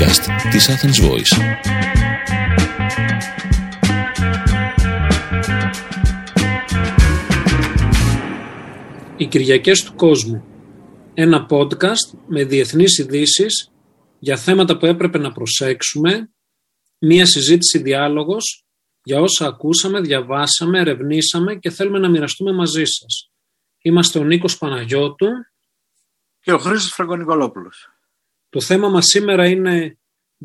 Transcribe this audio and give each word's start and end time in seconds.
podcast 0.00 0.50
της 0.50 0.68
Athens 0.70 1.08
Voice. 1.08 1.34
Οι 9.16 9.26
Κυριακές 9.26 9.82
του 9.82 9.94
Κόσμου. 9.94 10.44
Ένα 11.14 11.46
podcast 11.50 12.18
με 12.26 12.44
διεθνείς 12.44 12.98
ειδήσεις 12.98 13.70
για 14.18 14.36
θέματα 14.36 14.76
που 14.76 14.86
έπρεπε 14.86 15.18
να 15.18 15.32
προσέξουμε, 15.32 16.30
μία 16.98 17.26
συζήτηση 17.26 17.78
διάλογος 17.78 18.64
για 19.02 19.20
όσα 19.20 19.46
ακούσαμε, 19.46 20.00
διαβάσαμε, 20.00 20.78
ερευνήσαμε 20.80 21.54
και 21.54 21.70
θέλουμε 21.70 21.98
να 21.98 22.08
μοιραστούμε 22.08 22.52
μαζί 22.52 22.84
σας. 22.84 23.30
Είμαστε 23.82 24.18
ο 24.18 24.24
Νίκος 24.24 24.58
Παναγιώτου 24.58 25.28
και 26.40 26.52
ο 26.52 26.58
Χρήστος 26.58 26.92
Φραγκονικολόπουλος. 26.92 27.88
Το 28.48 28.60
θέμα 28.60 28.88
μας 28.88 29.04
σήμερα 29.06 29.48
είναι 29.48 29.99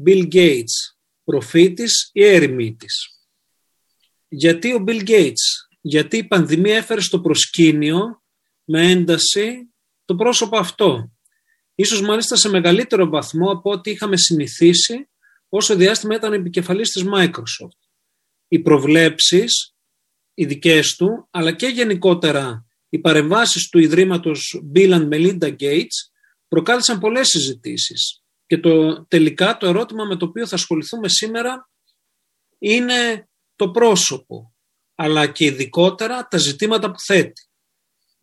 Bill 0.06 0.34
Gates, 0.34 0.96
προφήτης 1.24 2.10
ή 2.14 2.24
ερημίτης. 2.24 3.20
Γιατί 4.28 4.74
ο 4.74 4.84
Bill 4.88 5.08
Gates, 5.08 5.68
γιατί 5.82 6.18
η 6.18 6.24
πανδημία 6.24 6.78
έφερε 6.78 7.02
στο 7.02 7.22
προσκήνιο 7.22 8.24
με 8.64 8.92
ένταση 8.92 9.74
το 10.06 10.16
πρόσωπο 10.16 10.58
αυτό. 10.58 11.12
Ίσως 11.76 12.02
μάλιστα 12.02 12.36
σε 12.36 12.50
μεγαλύτερο 12.50 13.10
βαθμό 13.10 13.52
από 13.52 13.72
ό,τι 13.72 13.92
είχαμε 13.92 14.18
συνηθίσει 14.18 15.10
όσο 15.50 15.76
διάστημα 15.76 16.16
ήταν 16.16 16.34
επικεφαλής 16.34 16.90
της 16.90 17.04
Microsoft. 17.16 17.80
Οι 18.48 18.60
προβλέψεις, 18.60 19.76
οι 20.34 20.46
δικές 20.46 20.96
του, 20.96 21.28
αλλά 21.32 21.52
και 21.52 21.68
γενικότερα 21.68 22.66
οι 22.90 23.00
παρεμβάσεις 23.00 23.70
του 23.70 23.80
Ιδρύματος 23.80 24.62
Bill 24.76 24.92
and 24.92 25.10
Melinda 25.10 25.56
Gates 25.60 26.12
προκάλεσαν 26.48 27.00
πολλές 27.00 27.28
συζητήσεις. 27.28 28.25
Και 28.46 28.58
το, 28.58 29.06
τελικά 29.06 29.58
το 29.58 29.68
ερώτημα 29.68 30.06
με 30.06 30.18
το 30.18 30.26
οποίο 30.26 30.48
θα 30.48 30.56
ασχοληθούμε 30.56 31.10
σήμερα 31.10 31.70
είναι 32.58 33.30
το 33.56 33.72
πρόσωπο, 33.72 34.56
αλλά 34.96 35.28
και 35.28 35.46
ειδικότερα 35.46 36.28
τα 36.28 36.38
ζητήματα 36.38 36.92
που 36.92 37.00
θέτει. 37.00 37.50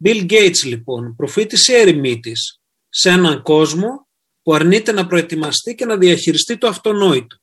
Bill 0.05 0.31
Gates 0.31 0.64
λοιπόν, 0.64 1.17
προφήτης 1.17 1.69
ή 1.69 1.73
ερημίτης, 1.73 2.61
σε 2.89 3.11
έναν 3.11 3.42
κόσμο 3.42 4.09
που 4.42 4.55
αρνείται 4.55 4.92
να 4.92 5.06
προετοιμαστεί 5.06 5.75
και 5.75 5.84
να 5.84 5.98
διαχειριστεί 5.98 6.59
το 6.59 6.67
αυτονόητο. 6.67 7.36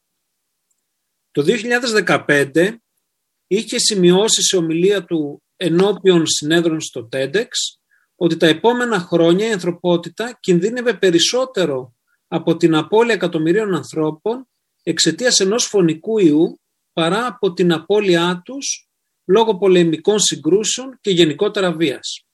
Το 1.31 1.43
2015 2.08 2.75
είχε 3.47 3.80
σημειώσει 3.80 4.41
σε 4.41 4.58
ομιλία 4.58 5.05
του 5.05 5.43
ενώπιον 5.55 6.27
συνέδρων 6.27 6.81
στο 6.81 7.09
TEDx 7.11 7.47
ότι 8.16 8.38
τα 8.38 8.47
επόμενα 8.47 8.99
χρόνια 8.99 9.47
η 9.47 9.52
ανθρωπότητα 9.52 10.38
κινδύνευε 10.39 10.93
περισσότερο 10.93 11.95
από 12.31 12.58
την 12.58 12.75
απώλεια 12.75 13.13
εκατομμυρίων 13.13 13.75
ανθρώπων 13.75 14.47
εξαιτίας 14.83 15.39
ενός 15.39 15.66
φωνικού 15.66 16.17
ιού 16.17 16.59
παρά 16.94 17.25
από 17.25 17.53
την 17.53 17.71
απώλειά 17.71 18.41
τους 18.45 18.89
λόγω 19.25 19.58
πολεμικών 19.58 20.19
συγκρούσεων 20.19 20.97
και 21.02 21.11
γενικότερα 21.11 21.73
βίας. 21.73 22.25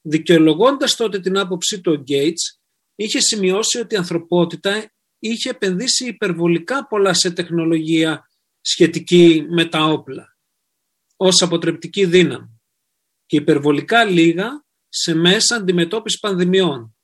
Δικαιολογώντας 0.00 0.96
τότε 0.96 1.20
την 1.20 1.38
άποψή 1.38 1.80
του 1.80 1.92
ο 1.92 2.00
Γκέιτς, 2.00 2.60
είχε 2.94 3.20
σημειώσει 3.20 3.78
ότι 3.78 3.94
η 3.94 3.98
ανθρωπότητα 3.98 4.92
είχε 5.18 5.50
επενδύσει 5.50 6.06
υπερβολικά 6.06 6.86
πολλά 6.86 7.14
σε 7.14 7.30
τεχνολογία 7.30 8.26
σχετική 8.60 9.46
με 9.48 9.64
τα 9.64 9.84
όπλα, 9.84 10.36
ως 11.16 11.42
αποτρεπτική 11.42 12.04
δύναμη 12.04 12.60
και 13.26 13.36
υπερβολικά 13.36 14.04
λίγα 14.04 14.64
σε 14.88 15.14
μέσα 15.14 15.56
αντιμετώπισης 15.56 16.20
πανδημιών. 16.20 16.96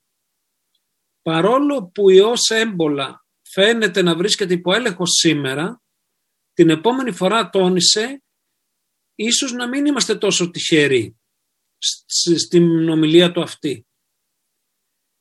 Παρόλο 1.21 1.85
που 1.93 2.09
η 2.09 2.15
ιός 2.17 2.49
έμπολα 2.49 3.25
φαίνεται 3.41 4.01
να 4.01 4.15
βρίσκεται 4.15 4.53
υπό 4.53 4.73
έλεγχος 4.73 5.09
σήμερα, 5.09 5.81
την 6.53 6.69
επόμενη 6.69 7.11
φορά 7.11 7.49
τόνισε 7.49 8.23
ίσως 9.15 9.51
να 9.51 9.67
μην 9.67 9.85
είμαστε 9.85 10.17
τόσο 10.17 10.49
τυχεροί 10.49 11.19
στην 12.37 12.89
ομιλία 12.89 13.31
του 13.31 13.41
αυτή. 13.41 13.87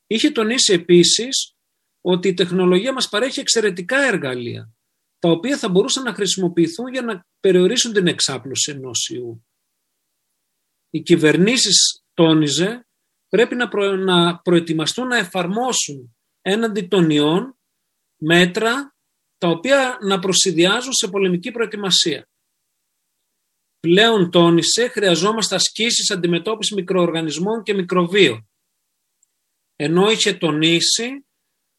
Είχε 0.06 0.30
τονίσει 0.30 0.72
επίσης 0.72 1.52
ότι 2.00 2.28
η 2.28 2.34
τεχνολογία 2.34 2.92
μας 2.92 3.08
παρέχει 3.08 3.40
εξαιρετικά 3.40 3.98
εργαλεία, 3.98 4.72
τα 5.18 5.30
οποία 5.30 5.58
θα 5.58 5.68
μπορούσαν 5.68 6.02
να 6.02 6.14
χρησιμοποιηθούν 6.14 6.92
για 6.92 7.02
να 7.02 7.26
περιορίσουν 7.40 7.92
την 7.92 8.06
εξάπλωση 8.06 8.70
ενός 8.70 9.08
ιού. 9.08 9.46
Οι 10.90 11.02
κυβερνήσεις, 11.02 12.02
τόνιζε, 12.14 12.87
πρέπει 13.28 13.54
να, 13.54 13.96
να 13.96 14.38
προετοιμαστούν 14.38 15.06
να 15.06 15.16
εφαρμόσουν 15.16 16.16
έναντι 16.42 16.82
των 16.82 17.10
ιών 17.10 17.58
μέτρα 18.16 18.96
τα 19.38 19.48
οποία 19.48 19.98
να 20.00 20.18
προσυδειάζουν 20.18 20.92
σε 20.92 21.08
πολεμική 21.08 21.50
προετοιμασία. 21.50 22.28
Πλέον 23.80 24.30
τόνισε, 24.30 24.88
χρειαζόμαστε 24.88 25.54
ασκήσεις 25.54 26.10
αντιμετώπισης 26.10 26.76
μικροοργανισμών 26.76 27.62
και 27.62 27.74
μικροβίων. 27.74 28.48
Ενώ 29.76 30.10
είχε 30.10 30.32
τονίσει 30.32 31.26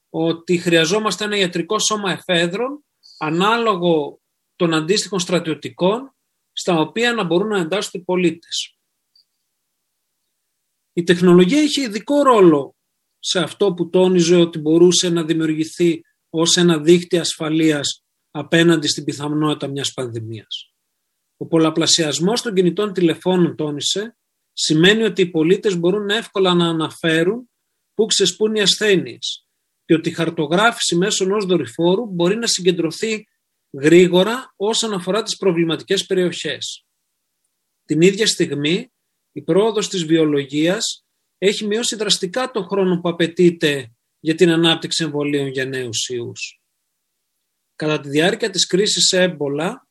ότι 0.09 0.57
χρειαζόμαστε 0.57 1.23
ένα 1.23 1.37
ιατρικό 1.37 1.79
σώμα 1.79 2.11
εφέδρων 2.11 2.85
ανάλογο 3.17 4.21
των 4.55 4.73
αντίστοιχων 4.73 5.19
στρατιωτικών 5.19 6.15
στα 6.51 6.79
οποία 6.79 7.13
να 7.13 7.23
μπορούν 7.23 7.47
να 7.47 7.59
εντάσσονται 7.59 7.97
οι 7.97 8.03
πολίτες. 8.03 8.78
Η 10.93 11.03
τεχνολογία 11.03 11.61
είχε 11.61 11.81
ειδικό 11.81 12.23
ρόλο 12.23 12.75
σε 13.19 13.39
αυτό 13.39 13.73
που 13.73 13.89
τόνιζε 13.89 14.35
ότι 14.35 14.59
μπορούσε 14.59 15.09
να 15.09 15.23
δημιουργηθεί 15.23 16.01
ως 16.29 16.57
ένα 16.57 16.79
δίχτυ 16.79 17.17
ασφαλείας 17.17 18.03
απέναντι 18.31 18.87
στην 18.87 19.03
πιθανότητα 19.03 19.67
μιας 19.67 19.93
πανδημίας. 19.93 20.73
Ο 21.37 21.47
πολλαπλασιασμός 21.47 22.41
των 22.41 22.53
κινητών 22.53 22.93
τηλεφώνων, 22.93 23.55
τόνισε, 23.55 24.17
σημαίνει 24.53 25.03
ότι 25.03 25.21
οι 25.21 25.29
πολίτες 25.29 25.77
μπορούν 25.77 26.09
εύκολα 26.09 26.53
να 26.53 26.67
αναφέρουν 26.69 27.49
πού 27.93 28.05
ξεσπούν 28.05 28.55
οι 28.55 28.61
ασθένειες 28.61 29.47
και 29.85 29.93
ότι 29.93 30.09
η 30.09 30.13
χαρτογράφηση 30.13 30.95
μέσω 30.95 31.23
ενός 31.23 31.45
δορυφόρου 31.45 32.05
μπορεί 32.05 32.35
να 32.35 32.47
συγκεντρωθεί 32.47 33.27
γρήγορα 33.71 34.53
όσον 34.55 34.93
αφορά 34.93 35.23
τις 35.23 35.37
προβληματικές 35.37 36.05
περιοχές. 36.05 36.85
Την 37.85 38.01
ίδια 38.01 38.27
στιγμή, 38.27 38.91
η 39.31 39.41
πρόοδος 39.41 39.89
της 39.89 40.05
βιολογίας 40.05 41.05
έχει 41.37 41.65
μειώσει 41.65 41.95
δραστικά 41.95 42.51
το 42.51 42.63
χρόνο 42.63 42.99
που 42.99 43.09
απαιτείται 43.09 43.91
για 44.19 44.35
την 44.35 44.49
ανάπτυξη 44.49 45.03
εμβολίων 45.03 45.47
για 45.47 45.65
νέους 45.65 46.09
ιούς. 46.09 46.61
Κατά 47.75 47.99
τη 47.99 48.09
διάρκεια 48.09 48.49
της 48.49 48.67
κρίσης 48.67 49.11
έμπολα, 49.11 49.87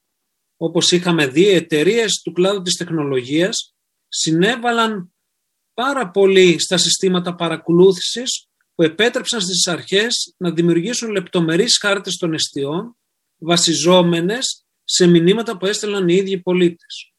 όπως 0.56 0.92
είχαμε 0.92 1.26
δει, 1.26 1.42
οι 1.42 1.54
εταιρείες 1.54 2.20
του 2.24 2.32
κλάδου 2.32 2.62
της 2.62 2.76
τεχνολογίας 2.76 3.74
συνέβαλαν 4.08 5.14
πάρα 5.74 6.10
πολύ 6.10 6.60
στα 6.60 6.76
συστήματα 6.76 7.34
παρακολούθησης 7.34 8.46
που 8.74 8.82
επέτρεψαν 8.82 9.40
στις 9.40 9.66
αρχές 9.66 10.34
να 10.36 10.52
δημιουργήσουν 10.52 11.10
λεπτομερείς 11.10 11.78
χάρτες 11.78 12.16
των 12.16 12.32
αιστείων 12.32 12.96
βασιζόμενες 13.38 14.66
σε 14.84 15.06
μηνύματα 15.06 15.56
που 15.56 15.66
έστελναν 15.66 16.08
οι 16.08 16.14
ίδιοι 16.14 16.40
πολίτες. 16.40 17.12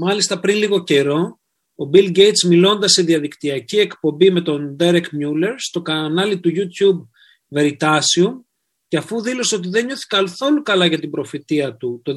Μάλιστα 0.00 0.40
πριν 0.40 0.56
λίγο 0.56 0.84
καιρό, 0.84 1.40
ο 1.74 1.90
Bill 1.92 2.16
Gates 2.16 2.46
μιλώντας 2.46 2.92
σε 2.92 3.02
διαδικτυακή 3.02 3.78
εκπομπή 3.78 4.30
με 4.30 4.40
τον 4.40 4.76
Derek 4.80 5.02
Mueller 5.02 5.54
στο 5.56 5.82
κανάλι 5.82 6.40
του 6.40 6.50
YouTube 6.54 7.08
Veritasium 7.54 8.40
και 8.88 8.96
αφού 8.96 9.22
δήλωσε 9.22 9.54
ότι 9.54 9.68
δεν 9.68 9.84
νιώθει 9.84 10.06
καθόλου 10.06 10.62
καλά 10.62 10.86
για 10.86 10.98
την 10.98 11.10
προφητεία 11.10 11.76
του 11.76 12.00
το 12.04 12.14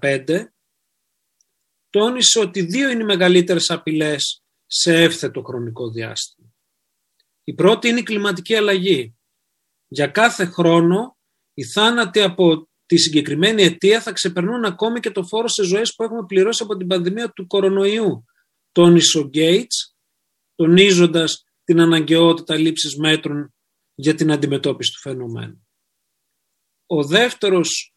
2015, 0.00 0.44
τόνισε 1.90 2.38
ότι 2.38 2.60
δύο 2.60 2.90
είναι 2.90 3.02
οι 3.02 3.06
μεγαλύτερες 3.06 3.70
απειλές 3.70 4.42
σε 4.66 5.02
εύθετο 5.02 5.42
χρονικό 5.42 5.90
διάστημα. 5.90 6.48
Η 7.44 7.54
πρώτη 7.54 7.88
είναι 7.88 8.00
η 8.00 8.02
κλιματική 8.02 8.54
αλλαγή. 8.54 9.16
Για 9.88 10.06
κάθε 10.06 10.44
χρόνο 10.44 11.18
οι 11.54 11.64
θάνατοι 11.64 12.20
από 12.20 12.67
τη 12.88 12.96
συγκεκριμένη 12.96 13.62
αιτία 13.62 14.00
θα 14.00 14.12
ξεπερνούν 14.12 14.64
ακόμη 14.64 15.00
και 15.00 15.10
το 15.10 15.22
φόρο 15.22 15.48
σε 15.48 15.62
ζωές 15.62 15.94
που 15.94 16.02
έχουμε 16.02 16.26
πληρώσει 16.26 16.62
από 16.62 16.76
την 16.76 16.86
πανδημία 16.86 17.30
του 17.30 17.46
κορονοϊού. 17.46 18.24
Τόνισε 18.72 19.18
ο 19.18 19.22
Γκέιτς, 19.22 19.96
τονίζοντας 20.54 21.44
την 21.64 21.80
αναγκαιότητα 21.80 22.56
λήψης 22.56 22.96
μέτρων 22.96 23.54
για 23.94 24.14
την 24.14 24.32
αντιμετώπιση 24.32 24.92
του 24.92 24.98
φαινομένου. 24.98 25.68
Ο 26.86 27.04
δεύτερος 27.04 27.94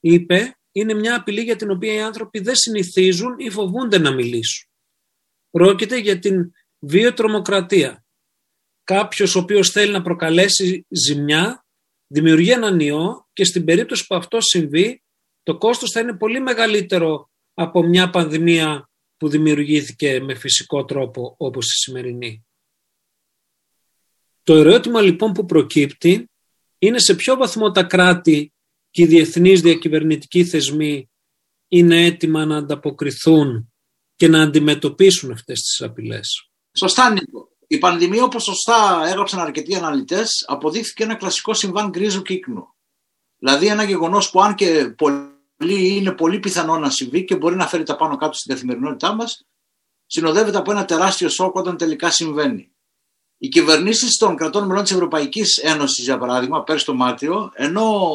είπε 0.00 0.58
είναι 0.72 0.94
μια 0.94 1.16
απειλή 1.16 1.40
για 1.40 1.56
την 1.56 1.70
οποία 1.70 1.92
οι 1.92 2.00
άνθρωποι 2.00 2.38
δεν 2.40 2.54
συνηθίζουν 2.56 3.38
ή 3.38 3.50
φοβούνται 3.50 3.98
να 3.98 4.14
μιλήσουν. 4.14 4.70
Πρόκειται 5.50 5.98
για 5.98 6.18
την 6.18 6.52
βιοτρομοκρατία. 6.78 8.04
Κάποιος 8.84 9.34
ο 9.34 9.38
οποίος 9.38 9.70
θέλει 9.70 9.92
να 9.92 10.02
προκαλέσει 10.02 10.86
ζημιά 10.88 11.61
δημιουργεί 12.12 12.50
έναν 12.50 12.80
ιό 12.80 13.28
και 13.32 13.44
στην 13.44 13.64
περίπτωση 13.64 14.06
που 14.06 14.14
αυτό 14.14 14.40
συμβεί 14.40 15.02
το 15.42 15.58
κόστος 15.58 15.90
θα 15.90 16.00
είναι 16.00 16.16
πολύ 16.16 16.40
μεγαλύτερο 16.40 17.30
από 17.54 17.82
μια 17.82 18.10
πανδημία 18.10 18.90
που 19.16 19.28
δημιουργήθηκε 19.28 20.20
με 20.20 20.34
φυσικό 20.34 20.84
τρόπο 20.84 21.34
όπως 21.38 21.66
η 21.66 21.76
σημερινή. 21.76 22.46
Το 24.42 24.54
ερώτημα 24.54 25.00
λοιπόν 25.00 25.32
που 25.32 25.44
προκύπτει 25.44 26.30
είναι 26.78 26.98
σε 26.98 27.14
ποιο 27.14 27.36
βαθμό 27.36 27.70
τα 27.70 27.82
κράτη 27.82 28.52
και 28.90 29.02
οι 29.02 29.06
διεθνείς 29.06 29.60
διακυβερνητικοί 29.60 30.44
θεσμοί 30.44 31.10
είναι 31.68 32.04
έτοιμα 32.04 32.44
να 32.44 32.56
ανταποκριθούν 32.56 33.72
και 34.16 34.28
να 34.28 34.42
αντιμετωπίσουν 34.42 35.30
αυτές 35.30 35.60
τις 35.60 35.80
απειλές. 35.80 36.50
Σωστά 36.78 37.10
Νίκο. 37.10 37.51
Η 37.72 37.78
πανδημία, 37.78 38.24
όπως 38.24 38.42
σωστά 38.42 39.02
έγραψαν 39.06 39.40
αρκετοί 39.40 39.74
αναλυτές, 39.74 40.44
αποδείχθηκε 40.46 41.02
ένα 41.02 41.14
κλασικό 41.14 41.54
συμβάν 41.54 41.88
γκρίζου 41.88 42.22
κύκνου. 42.22 42.74
Δηλαδή 43.38 43.66
ένα 43.66 43.82
γεγονός 43.82 44.30
που 44.30 44.42
αν 44.42 44.54
και 44.54 44.94
πολύ, 44.96 45.96
είναι 45.96 46.12
πολύ 46.12 46.38
πιθανό 46.38 46.78
να 46.78 46.90
συμβεί 46.90 47.24
και 47.24 47.36
μπορεί 47.36 47.56
να 47.56 47.66
φέρει 47.66 47.82
τα 47.82 47.96
πάνω 47.96 48.16
κάτω 48.16 48.32
στην 48.32 48.54
καθημερινότητά 48.54 49.14
μας, 49.14 49.46
συνοδεύεται 50.06 50.58
από 50.58 50.70
ένα 50.70 50.84
τεράστιο 50.84 51.28
σοκ 51.28 51.54
όταν 51.54 51.76
τελικά 51.76 52.10
συμβαίνει. 52.10 52.72
Οι 53.38 53.48
κυβερνήσεις 53.48 54.16
των 54.16 54.36
κρατών 54.36 54.66
μελών 54.66 54.82
της 54.82 54.92
Ευρωπαϊκής 54.92 55.56
Ένωσης, 55.56 56.04
για 56.04 56.18
παράδειγμα, 56.18 56.62
πέρσι 56.62 56.84
το 56.84 56.94
Μάρτιο, 56.94 57.50
ενώ 57.54 58.12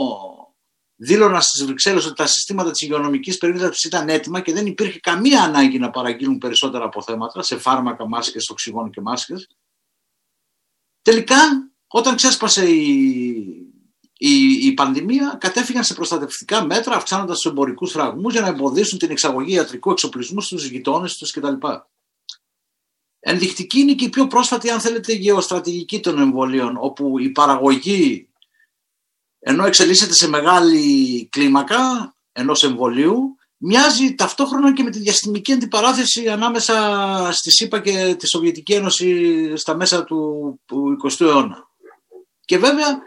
δήλωναν 0.97 1.41
στις 1.41 1.65
Βρυξέλλες 1.65 2.05
ότι 2.05 2.15
τα 2.15 2.27
συστήματα 2.27 2.71
της 2.71 2.81
υγειονομικής 2.81 3.37
περίθαλψης 3.37 3.83
ήταν 3.83 4.09
έτοιμα 4.09 4.41
και 4.41 4.53
δεν 4.53 4.65
υπήρχε 4.65 4.99
καμία 4.99 5.43
ανάγκη 5.43 5.79
να 5.79 5.89
παραγγείλουν 5.89 6.37
περισσότερα 6.37 6.85
αποθέματα 6.85 7.41
σε 7.41 7.57
φάρμακα, 7.57 8.07
μάσκες, 8.07 8.49
οξυγόνο 8.49 8.89
και 8.89 9.01
μάσκες. 9.01 9.47
Τελικά, 11.01 11.71
όταν 11.87 12.15
ξέσπασε 12.15 12.69
η, 12.69 12.87
η, 14.17 14.51
η 14.61 14.73
πανδημία, 14.73 15.37
κατέφυγαν 15.39 15.83
σε 15.83 15.93
προστατευτικά 15.93 16.65
μέτρα, 16.65 16.95
αυξάνοντας 16.95 17.39
τους 17.39 17.51
εμπορικούς 17.51 17.91
φραγμούς 17.91 18.33
για 18.33 18.41
να 18.41 18.47
εμποδίσουν 18.47 18.99
την 18.99 19.11
εξαγωγή 19.11 19.53
ιατρικού 19.53 19.91
εξοπλισμού 19.91 20.41
στους 20.41 20.65
γειτόνες 20.65 21.17
τους 21.17 21.31
κτλ. 21.31 21.53
Ενδεικτική 23.19 23.79
είναι 23.79 23.93
και 23.93 24.05
η 24.05 24.09
πιο 24.09 24.27
πρόσφατη, 24.27 24.69
αν 24.69 24.79
θέλετε, 24.79 25.13
γεωστρατηγική 25.13 25.99
των 25.99 26.19
εμβολίων, 26.19 26.77
όπου 26.79 27.19
η 27.19 27.29
παραγωγή, 27.29 28.29
ενώ 29.39 29.65
εξελίσσεται 29.65 30.13
σε 30.13 30.29
μεγάλη 30.29 31.27
κλίμακα 31.31 32.15
ενός 32.31 32.63
εμβολίου, 32.63 33.37
μοιάζει 33.57 34.15
ταυτόχρονα 34.15 34.73
και 34.73 34.83
με 34.83 34.89
τη 34.89 34.99
διαστημική 34.99 35.53
αντιπαράθεση 35.53 36.29
ανάμεσα 36.29 37.29
στη 37.31 37.51
ΣΥΠΑ 37.51 37.79
και 37.79 38.15
τη 38.19 38.27
Σοβιετική 38.27 38.73
Ένωση 38.73 39.57
στα 39.57 39.75
μέσα 39.75 40.03
του 40.03 40.59
20ου 41.03 41.25
αιώνα. 41.25 41.67
Και 42.45 42.57
βέβαια 42.57 42.99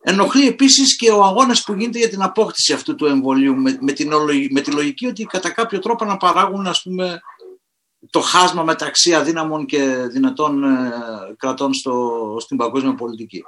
ενοχλεί 0.00 0.46
επίσης 0.46 0.96
και 0.96 1.10
ο 1.10 1.24
αγώνας 1.24 1.64
που 1.64 1.72
γίνεται 1.72 1.98
για 1.98 2.08
την 2.08 2.22
απόκτηση 2.22 2.72
αυτού 2.72 2.94
του 2.94 3.06
εμβολίου 3.06 3.56
με, 3.56 3.78
με, 3.80 3.92
την, 3.92 4.12
με 4.50 4.60
τη 4.60 4.70
λογική 4.70 5.06
ότι 5.06 5.24
κατά 5.24 5.50
κάποιο 5.50 5.78
τρόπο 5.78 6.04
να 6.04 6.16
παράγουν 6.16 6.66
ας 6.66 6.82
πούμε 6.82 7.20
το 8.10 8.20
χάσμα 8.20 8.62
μεταξύ 8.62 9.14
αδύναμων 9.14 9.66
και 9.66 10.06
δυνατών 10.10 10.64
ε, 10.64 10.92
κρατών 11.36 11.74
στο, 11.74 12.36
στην 12.40 12.56
παγκόσμια 12.56 12.94
πολιτική. 12.94 13.44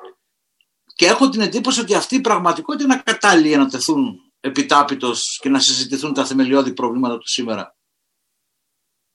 Και 0.95 1.07
έχω 1.07 1.29
την 1.29 1.41
εντύπωση 1.41 1.81
ότι 1.81 1.95
αυτή 1.95 2.15
η 2.15 2.21
πραγματικότητα 2.21 2.85
είναι 2.85 2.95
ακατάλληλη 2.95 3.49
για 3.49 3.59
να 3.59 3.69
τεθούν 3.69 4.33
επιτάπητος 4.41 5.39
και 5.43 5.49
να 5.49 5.59
συζητηθούν 5.61 6.15
τα 6.15 6.25
θεμελιώδη 6.25 6.73
προβλήματα 6.73 7.19
του 7.19 7.29
σήμερα. 7.29 7.77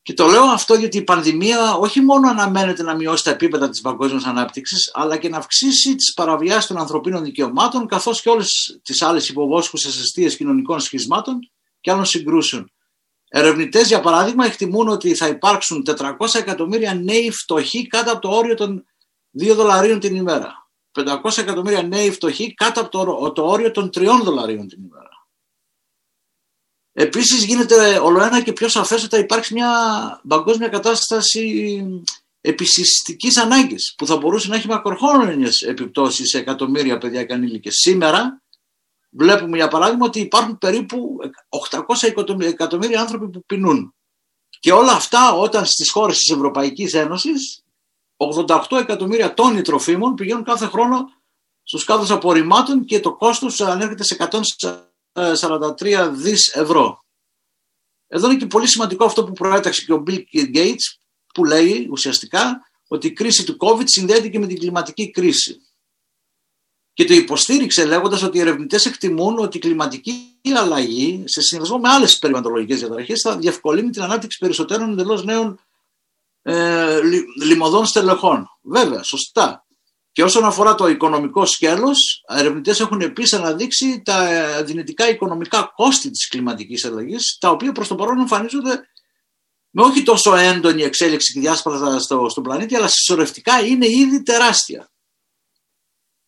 Και 0.01 0.13
το 0.13 0.25
λέω 0.25 0.43
αυτό 0.43 0.73
γιατί 0.73 0.97
η 0.97 1.03
πανδημία 1.03 1.73
όχι 1.73 2.01
μόνο 2.01 2.29
αναμένεται 2.29 2.83
να 2.83 2.95
μειώσει 2.95 3.23
τα 3.23 3.31
επίπεδα 3.31 3.69
της 3.69 3.81
παγκόσμιας 3.81 4.25
ανάπτυξης, 4.25 4.91
αλλά 4.93 5.17
και 5.17 5.29
να 5.29 5.37
αυξήσει 5.37 5.95
τις 5.95 6.13
παραβιάσεις 6.13 6.65
των 6.65 6.77
ανθρωπίνων 6.77 7.23
δικαιωμάτων, 7.23 7.87
καθώς 7.87 8.21
και 8.21 8.29
όλες 8.29 8.79
τις 8.83 9.01
άλλες 9.01 9.29
υποβόσκουσες 9.29 9.99
αιστείες 9.99 10.35
κοινωνικών 10.35 10.79
σχισμάτων 10.79 11.39
και 11.81 11.91
άλλων 11.91 12.05
συγκρούσεων. 12.05 12.71
Ερευνητές, 13.29 13.87
για 13.87 13.99
παράδειγμα, 13.99 14.45
εκτιμούν 14.45 14.87
ότι 14.87 15.15
θα 15.15 15.27
υπάρξουν 15.27 15.83
400 15.83 16.39
εκατομμύρια 16.39 16.93
νέοι 16.93 17.31
φτωχοί 17.31 17.87
κάτω 17.87 18.11
από 18.11 18.21
το 18.21 18.29
όριο 18.29 18.55
των 18.55 18.85
2 19.39 19.55
δολαρίων 19.55 19.99
την 19.99 20.15
ημέρα. 20.15 20.66
500 20.97 21.37
εκατομμύρια 21.37 21.83
νέοι 21.83 22.11
φτωχοί 22.11 22.53
κάτω 22.53 22.81
από 22.81 22.89
το, 22.89 23.31
το 23.31 23.45
όριο 23.45 23.71
των 23.71 23.89
3 23.97 24.07
δολαρίων 24.23 24.67
την 24.67 24.83
ημέρα. 24.83 25.09
Επίσης 26.99 27.43
γίνεται 27.43 27.97
ολοένα 27.97 28.41
και 28.41 28.53
πιο 28.53 28.67
σαφές 28.67 29.03
ότι 29.03 29.15
θα 29.15 29.21
υπάρξει 29.21 29.53
μια 29.53 29.71
παγκόσμια 30.27 30.67
κατάσταση 30.67 31.83
επισυστικής 32.41 33.37
ανάγκης 33.37 33.93
που 33.97 34.05
θα 34.05 34.17
μπορούσε 34.17 34.47
να 34.47 34.55
έχει 34.55 34.67
μακροχρόνιες 34.67 35.61
επιπτώσεις 35.61 36.29
σε 36.29 36.37
εκατομμύρια 36.37 36.97
παιδιά 36.97 37.23
και 37.23 37.33
ανήλικες. 37.33 37.73
Σήμερα 37.75 38.41
βλέπουμε 39.09 39.57
για 39.57 39.67
παράδειγμα 39.67 40.05
ότι 40.05 40.19
υπάρχουν 40.19 40.57
περίπου 40.57 41.17
800 41.69 41.83
εκατομμύρια 42.39 43.01
άνθρωποι 43.01 43.29
που 43.29 43.45
πεινούν. 43.45 43.95
Και 44.59 44.71
όλα 44.71 44.91
αυτά 44.91 45.33
όταν 45.33 45.65
στις 45.65 45.91
χώρες 45.91 46.17
της 46.17 46.29
Ευρωπαϊκής 46.29 46.93
Ένωσης 46.93 47.63
88 48.17 48.59
εκατομμύρια 48.79 49.33
τόνοι 49.33 49.61
τροφίμων 49.61 50.15
πηγαίνουν 50.15 50.43
κάθε 50.43 50.65
χρόνο 50.65 51.05
στους 51.63 51.83
κάδους 51.83 52.11
απορριμμάτων 52.11 52.85
και 52.85 52.99
το 52.99 53.15
κόστος 53.15 53.61
ανέρχεται 53.61 54.03
σε 54.03 54.17
143 55.13 56.09
δις 56.13 56.47
ευρώ. 56.55 57.05
Εδώ 58.07 58.27
είναι 58.27 58.39
και 58.39 58.45
πολύ 58.45 58.67
σημαντικό 58.67 59.05
αυτό 59.05 59.23
που 59.23 59.33
προέταξε 59.33 59.85
και 59.85 59.93
ο 59.93 60.03
Bill 60.07 60.19
Gates 60.55 60.97
που 61.33 61.45
λέει 61.45 61.87
ουσιαστικά 61.91 62.61
ότι 62.87 63.07
η 63.07 63.11
κρίση 63.11 63.45
του 63.45 63.57
COVID 63.59 63.83
συνδέεται 63.85 64.27
και 64.27 64.39
με 64.39 64.47
την 64.47 64.59
κλιματική 64.59 65.11
κρίση 65.11 65.61
και 66.97 67.05
το 67.05 67.13
υποστήριξε 67.13 67.85
λέγοντας 67.85 68.23
ότι 68.23 68.37
οι 68.37 68.41
ερευνητές 68.41 68.85
εκτιμούν 68.85 69.39
ότι 69.39 69.57
η 69.57 69.59
κλιματική 69.59 70.39
αλλαγή 70.57 71.23
σε 71.27 71.41
συνδυασμό 71.41 71.77
με 71.77 71.89
άλλες 71.89 72.19
περιβαλλοντολογικές 72.19 72.79
διαταραχές 72.79 73.21
θα 73.21 73.37
διευκολύνει 73.37 73.89
την 73.89 74.01
ανάπτυξη 74.01 74.37
περισσότερων 74.37 74.91
εντελώς 74.91 75.23
νέων 75.23 75.59
ε, 76.49 76.99
λιμωδών 77.43 77.85
στελεχών. 77.85 78.45
Βέβαια, 78.61 79.03
σωστά. 79.03 79.65
Και 80.11 80.23
όσον 80.23 80.45
αφορά 80.45 80.75
το 80.75 80.87
οικονομικό 80.87 81.45
σκέλος, 81.45 82.23
οι 82.35 82.39
ερευνητές 82.39 82.79
έχουν 82.79 83.01
επίσης 83.01 83.33
αναδείξει 83.33 84.01
τα 84.05 84.63
δυνητικά 84.63 85.09
οικονομικά 85.09 85.71
κόστη 85.75 86.09
της 86.09 86.27
κλιματικής 86.27 86.85
αλλαγής, 86.85 87.37
τα 87.39 87.49
οποία 87.49 87.71
προς 87.71 87.87
το 87.87 87.95
παρόν 87.95 88.19
εμφανίζονται 88.19 88.87
με 89.69 89.83
όχι 89.83 90.03
τόσο 90.03 90.35
έντονη 90.35 90.83
εξέλιξη 90.83 91.33
και 91.33 91.39
διάσπαρτα 91.39 91.99
στο, 91.99 92.29
στον 92.29 92.43
πλανήτη, 92.43 92.75
αλλά 92.75 92.87
συσσωρευτικά 92.87 93.65
είναι 93.65 93.87
ήδη 93.87 94.23
τεράστια. 94.23 94.91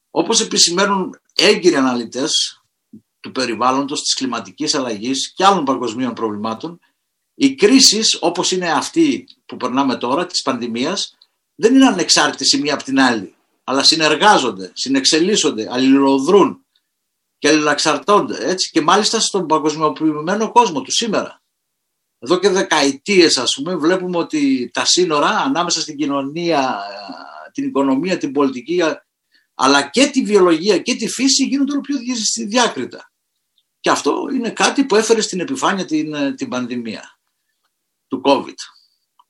Όπως 0.09 0.41
επισημαίνουν 0.41 1.19
έγκυροι 1.35 1.75
αναλυτές 1.75 2.61
του 3.19 3.31
περιβάλλοντος, 3.31 4.01
της 4.01 4.13
κλιματικής 4.13 4.75
αλλαγής 4.75 5.33
και 5.35 5.45
άλλων 5.45 5.65
παγκοσμίων 5.65 6.13
προβλημάτων, 6.13 6.79
οι 7.41 7.55
κρίσεις 7.55 8.17
όπως 8.21 8.51
είναι 8.51 8.71
αυτή 8.71 9.27
που 9.45 9.57
περνάμε 9.57 9.95
τώρα, 9.95 10.25
της 10.25 10.41
πανδημίας, 10.41 11.17
δεν 11.55 11.75
είναι 11.75 11.85
ανεξάρτητες 11.85 12.51
η 12.51 12.59
μία 12.59 12.73
από 12.73 12.83
την 12.83 12.99
άλλη, 12.99 13.35
αλλά 13.63 13.83
συνεργάζονται, 13.83 14.71
συνεξελίσσονται, 14.73 15.67
αλληλοδρούν 15.71 16.65
και 17.37 17.47
αλληλαξαρτώνται, 17.47 18.49
έτσι, 18.49 18.69
και 18.69 18.81
μάλιστα 18.81 19.19
στον 19.19 19.45
παγκοσμιοποιημένο 19.45 20.51
κόσμο 20.51 20.81
του 20.81 20.91
σήμερα. 20.91 21.41
Εδώ 22.19 22.39
και 22.39 22.49
δεκαετίες, 22.49 23.37
ας 23.37 23.53
πούμε, 23.55 23.75
βλέπουμε 23.75 24.17
ότι 24.17 24.69
τα 24.73 24.85
σύνορα 24.85 25.29
ανάμεσα 25.29 25.81
στην 25.81 25.97
κοινωνία, 25.97 26.79
την 27.53 27.67
οικονομία, 27.67 28.17
την 28.17 28.31
πολιτική 28.31 28.81
αλλά 29.55 29.89
και 29.89 30.07
τη 30.07 30.23
βιολογία 30.23 30.77
και 30.77 30.95
τη 30.95 31.07
φύση 31.07 31.45
γίνονται 31.45 31.71
όλο 31.71 31.81
πιο 31.81 31.97
διάκριτα. 32.47 33.11
Και 33.79 33.89
αυτό 33.89 34.27
είναι 34.33 34.49
κάτι 34.49 34.85
που 34.85 34.95
έφερε 34.95 35.21
στην 35.21 35.39
επιφάνεια 35.39 35.85
την, 35.85 36.13
ε, 36.13 36.33
την 36.33 36.49
πανδημία 36.49 37.18
του 38.09 38.21
COVID. 38.25 38.55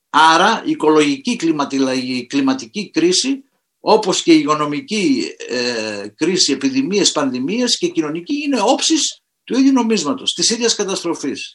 Άρα 0.10 0.64
η 0.66 0.70
οικολογική 0.70 1.36
κλιματική, 1.36 2.26
κλιματική 2.30 2.90
κρίση 2.90 3.44
όπως 3.80 4.24
και 4.24 4.32
η 4.32 4.36
υγειονομική 4.38 5.24
ε, 5.48 6.08
κρίση, 6.16 6.52
επιδημίες, 6.52 7.12
πανδημίες 7.12 7.78
και 7.78 7.88
κοινωνική 7.88 8.44
είναι 8.44 8.62
όψεις 8.62 9.22
του 9.44 9.58
ίδιου 9.58 9.72
νομίσματος, 9.72 10.34
της 10.34 10.50
ίδιας 10.50 10.76
καταστροφής. 10.76 11.54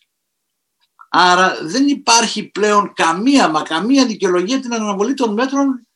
Άρα 1.10 1.58
δεν 1.62 1.88
υπάρχει 1.88 2.50
πλέον 2.50 2.92
καμία 2.94 3.48
μα 3.48 3.62
καμία 3.62 4.06
δικαιολογία 4.06 4.60
την 4.60 4.74
αναβολή 4.74 5.14
των 5.14 5.32
μέτρων 5.32 5.86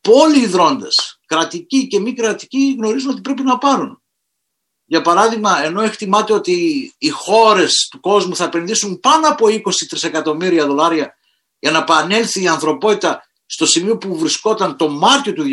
που 0.00 0.12
όλοι 0.12 0.40
οι 0.40 0.46
δρόντες, 0.46 1.20
κρατικοί 1.26 1.86
και 1.86 2.00
μη 2.00 2.12
κρατικοί, 2.12 2.74
γνωρίζουν 2.78 3.10
ότι 3.10 3.20
πρέπει 3.20 3.42
να 3.42 3.58
πάρουν. 3.58 4.02
Για 4.88 5.02
παράδειγμα, 5.02 5.64
ενώ 5.64 5.82
εκτιμάται 5.82 6.32
ότι 6.32 6.54
οι 6.98 7.08
χώρες 7.08 7.88
του 7.90 8.00
κόσμου 8.00 8.36
θα 8.36 8.44
επενδύσουν 8.44 9.00
πάνω 9.00 9.28
από 9.28 9.46
20 9.46 9.60
τρισεκατομμύρια 9.88 10.66
δολάρια 10.66 11.16
για 11.58 11.70
να 11.70 11.78
επανέλθει 11.78 12.42
η 12.42 12.48
ανθρωπότητα 12.48 13.22
στο 13.46 13.66
σημείο 13.66 13.96
που 13.96 14.18
βρισκόταν 14.18 14.76
το 14.76 14.88
Μάρτιο 14.88 15.32
του 15.32 15.42
2020, 15.42 15.48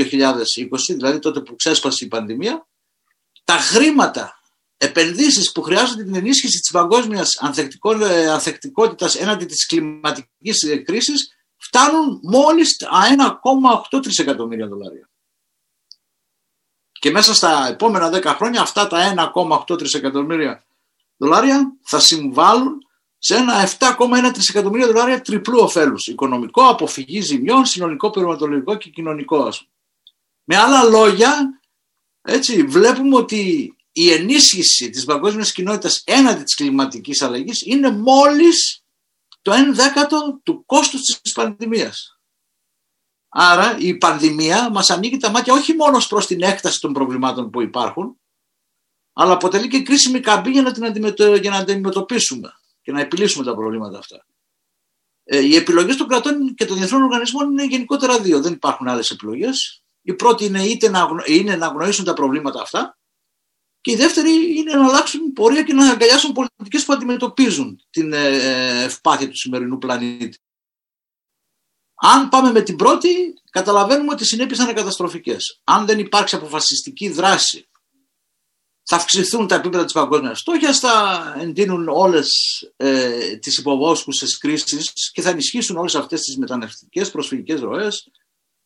δηλαδή 0.87 1.19
τότε 1.19 1.39
που 1.39 1.55
ξέσπασε 1.55 2.05
η 2.05 2.07
πανδημία, 2.07 2.67
τα 3.43 3.53
χρήματα, 3.53 4.39
επενδύσεις 4.77 5.51
που 5.51 5.61
χρειάζονται 5.61 6.03
την 6.03 6.15
ενίσχυση 6.15 6.59
της 6.59 6.71
παγκόσμιας 6.71 7.37
ανθεκτικότητας 8.29 9.15
έναντι 9.15 9.45
της 9.45 9.65
κλιματικής 9.65 10.83
κρίσης 10.85 11.29
φτάνουν 11.57 12.19
μόλις 12.23 12.77
1,8 13.91 14.01
τρισεκατομμύρια 14.01 14.67
δολάρια. 14.67 15.09
Και 17.03 17.11
μέσα 17.11 17.33
στα 17.33 17.67
επόμενα 17.67 18.09
10 18.13 18.23
χρόνια 18.23 18.61
αυτά 18.61 18.87
τα 18.87 19.31
1,8 19.69 19.77
τρισεκατομμύρια 19.77 20.65
δολάρια 21.17 21.77
θα 21.81 21.99
συμβάλλουν 21.99 22.87
σε 23.17 23.35
ένα 23.35 23.67
7,1 23.79 24.31
τρισεκατομμύρια 24.33 24.87
δολάρια 24.87 25.21
τριπλού 25.21 25.59
ωφέλους. 25.59 26.07
Οικονομικό, 26.07 26.67
αποφυγή 26.67 27.21
ζημιών, 27.21 27.65
συνολικό, 27.65 28.09
περιβαλλοντολογικό 28.09 28.75
και 28.75 28.89
κοινωνικό. 28.89 29.53
Με 30.43 30.57
άλλα 30.57 30.83
λόγια, 30.83 31.59
έτσι, 32.21 32.63
βλέπουμε 32.63 33.15
ότι 33.15 33.73
η 33.91 34.11
ενίσχυση 34.11 34.89
της 34.89 35.05
παγκόσμιας 35.05 35.51
κοινότητας 35.51 36.03
έναντι 36.05 36.43
της 36.43 36.55
κλιματικής 36.55 37.21
αλλαγής 37.21 37.61
είναι 37.65 37.91
μόλις 37.91 38.83
το 39.41 39.51
1 39.51 39.55
δέκατο 39.73 40.39
του 40.43 40.65
κόστους 40.65 41.01
της 41.01 41.31
πανδημίας. 41.31 42.12
Άρα 43.35 43.77
η 43.79 43.97
πανδημία 43.97 44.69
μας 44.69 44.89
ανοίγει 44.89 45.17
τα 45.17 45.29
μάτια 45.29 45.53
όχι 45.53 45.73
μόνος 45.73 46.07
προς 46.07 46.27
την 46.27 46.41
έκταση 46.41 46.79
των 46.79 46.93
προβλημάτων 46.93 47.49
που 47.49 47.61
υπάρχουν, 47.61 48.19
αλλά 49.13 49.33
αποτελεί 49.33 49.67
και 49.67 49.81
κρίσιμη 49.81 50.19
καμπή 50.19 50.49
για 50.49 50.61
να 50.61 50.71
την 50.71 51.13
για 51.41 51.51
να 51.51 51.57
αντιμετωπίσουμε 51.57 52.53
και 52.81 52.91
να 52.91 53.01
επιλύσουμε 53.01 53.45
τα 53.45 53.55
προβλήματα 53.55 53.97
αυτά. 53.97 54.25
Ε, 55.23 55.39
οι 55.39 55.55
επιλογές 55.55 55.95
των 55.95 56.07
κρατών 56.07 56.53
και 56.53 56.65
των 56.65 56.77
διεθνών 56.77 57.01
οργανισμών 57.01 57.51
είναι 57.51 57.65
γενικότερα 57.65 58.19
δύο. 58.19 58.41
Δεν 58.41 58.53
υπάρχουν 58.53 58.87
άλλες 58.87 59.09
επιλογές. 59.09 59.83
Η 60.01 60.13
πρώτη 60.13 60.45
είναι 60.45 60.63
είτε 60.63 60.89
να, 60.89 61.07
είναι 61.25 61.55
να 61.55 61.65
αγνοήσουν 61.65 62.05
τα 62.05 62.13
προβλήματα 62.13 62.61
αυτά 62.61 62.97
και 63.81 63.91
η 63.91 63.95
δεύτερη 63.95 64.57
είναι 64.57 64.73
να 64.73 64.85
αλλάξουν 64.87 65.33
πορεία 65.33 65.63
και 65.63 65.73
να 65.73 65.91
αγκαλιάσουν 65.91 66.31
πολιτικές 66.31 66.85
που 66.85 66.93
αντιμετωπίζουν 66.93 67.81
την 67.89 68.13
ε, 68.13 68.27
ε, 68.27 68.83
ευπάθεια 68.83 69.29
του 69.29 69.37
σημερινού 69.37 69.77
πλανήτη. 69.77 70.37
Αν 72.05 72.29
πάμε 72.29 72.51
με 72.51 72.61
την 72.61 72.75
πρώτη, 72.75 73.33
καταλαβαίνουμε 73.49 74.11
ότι 74.11 74.23
οι 74.23 74.25
συνέπειες 74.25 74.57
θα 74.57 74.63
είναι 74.63 74.73
καταστροφικές. 74.73 75.61
Αν 75.63 75.85
δεν 75.85 75.99
υπάρξει 75.99 76.35
αποφασιστική 76.35 77.09
δράση, 77.09 77.69
θα 78.83 78.95
αυξηθούν 78.95 79.47
τα 79.47 79.55
επίπεδα 79.55 79.83
της 79.83 79.93
παγκόσμιας 79.93 80.39
στόχιας, 80.39 80.79
θα 80.79 81.35
εντείνουν 81.39 81.87
όλες 81.87 82.29
ε, 82.75 83.37
τις 83.37 83.57
υποβόσκουσες 83.57 84.37
κρίσεις 84.37 85.11
και 85.11 85.21
θα 85.21 85.29
ενισχύσουν 85.29 85.77
όλες 85.77 85.95
αυτές 85.95 86.21
τις 86.21 86.37
μεταναστευτικές 86.37 87.11
προσφυγικές 87.11 87.59
ροές. 87.59 88.07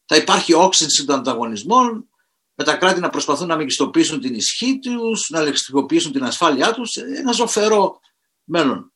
Θα 0.06 0.16
υπάρχει 0.16 0.54
όξυνση 0.54 1.06
των 1.06 1.16
ανταγωνισμών, 1.16 2.10
με 2.54 2.64
τα 2.64 2.76
κράτη 2.76 3.00
να 3.00 3.10
προσπαθούν 3.10 3.48
να 3.48 3.58
μεγιστοποιήσουν 3.58 4.20
την 4.20 4.34
ισχύ 4.34 4.80
τους, 4.80 5.30
να 5.30 5.42
λεξιτικοποιήσουν 5.42 6.12
την 6.12 6.24
ασφάλειά 6.24 6.74
τους, 6.74 6.96
ένα 6.96 7.32
ζωφερό 7.32 8.00
μέλλον. 8.44 8.94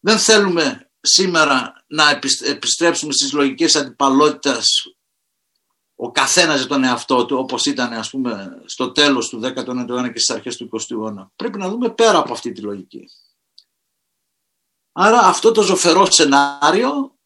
Δεν 0.00 0.18
θέλουμε 0.18 0.85
σήμερα 1.06 1.84
να 1.86 2.20
επιστρέψουμε 2.44 3.12
στις 3.12 3.32
λογικές 3.32 3.76
αντιπαλότητας 3.76 4.66
ο 5.94 6.10
καθένας 6.10 6.58
για 6.58 6.68
τον 6.68 6.84
εαυτό 6.84 7.26
του 7.26 7.36
όπως 7.36 7.66
ήταν 7.66 7.92
ας 7.92 8.10
πούμε 8.10 8.62
στο 8.64 8.92
τέλος 8.92 9.28
του 9.28 9.40
19ου 9.42 9.88
αιώνα 9.88 10.12
και 10.12 10.18
στις 10.18 10.30
αρχές 10.30 10.56
του 10.56 10.68
20ου 10.72 10.90
αιώνα. 10.90 11.32
Πρέπει 11.36 11.58
να 11.58 11.68
δούμε 11.68 11.90
πέρα 11.90 12.18
από 12.18 12.32
αυτή 12.32 12.52
τη 12.52 12.60
λογική. 12.60 13.08
Άρα 14.92 15.18
αυτό 15.18 15.52
το 15.52 15.62
ζωφερό 15.62 16.10
σενάριο 16.10 17.16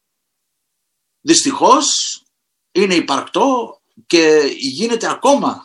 δυστυχώς 1.20 1.87
είναι 2.72 2.94
υπαρκτό 2.94 3.80
και 4.06 4.52
γίνεται 4.58 5.10
ακόμα 5.10 5.64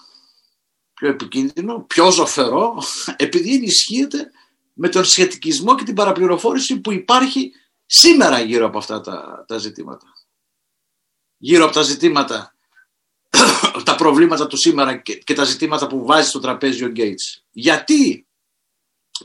πιο 0.94 1.10
επικίνδυνο, 1.10 1.84
πιο 1.84 2.12
ζωφερό, 2.12 2.84
επειδή 3.26 3.56
ενισχύεται 3.56 4.32
με 4.74 4.90
τον 4.90 5.06
σχετικισμό 5.06 5.76
και 5.76 5.84
την 5.84 5.96
παραπληροφόρηση 5.96 6.80
που 6.80 6.92
υπάρχει 6.92 7.52
σήμερα 7.86 8.40
γύρω 8.40 8.66
από 8.66 8.78
αυτά 8.78 9.02
τα, 9.02 9.46
τα 9.48 9.58
ζητήματα. 9.58 10.06
Γύρω 11.38 11.66
από 11.66 11.74
τα 11.74 11.82
ζητήματα, 11.82 12.56
τα 13.86 13.96
προβλήματα 13.96 14.48
του 14.48 14.58
σήμερα 14.58 14.98
και, 14.98 15.16
και 15.16 15.34
τα 15.34 15.44
ζητήματα 15.44 15.88
που 15.88 16.06
βάζει 16.06 16.28
στο 16.28 16.40
τραπέζι 16.40 16.84
ο 16.84 16.88
Γκέιτς. 16.88 17.46
Γιατί 17.52 18.28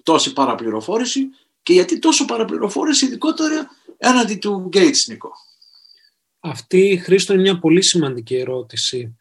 τόση 0.03 0.33
παραπληροφόρηση 0.33 1.29
και 1.63 1.73
γιατί 1.73 1.99
τόσο 1.99 2.25
παραπληροφόρηση 2.25 3.07
ειδικότερα 3.07 3.71
έναντι 3.97 4.37
του 4.37 4.67
Γκέιτς, 4.69 5.07
Νίκο; 5.09 5.31
Αυτή, 6.41 7.01
Χρήστο, 7.05 7.33
είναι 7.33 7.43
μια 7.43 7.59
πολύ 7.59 7.85
σημαντική 7.85 8.37
ερώτηση 8.37 9.17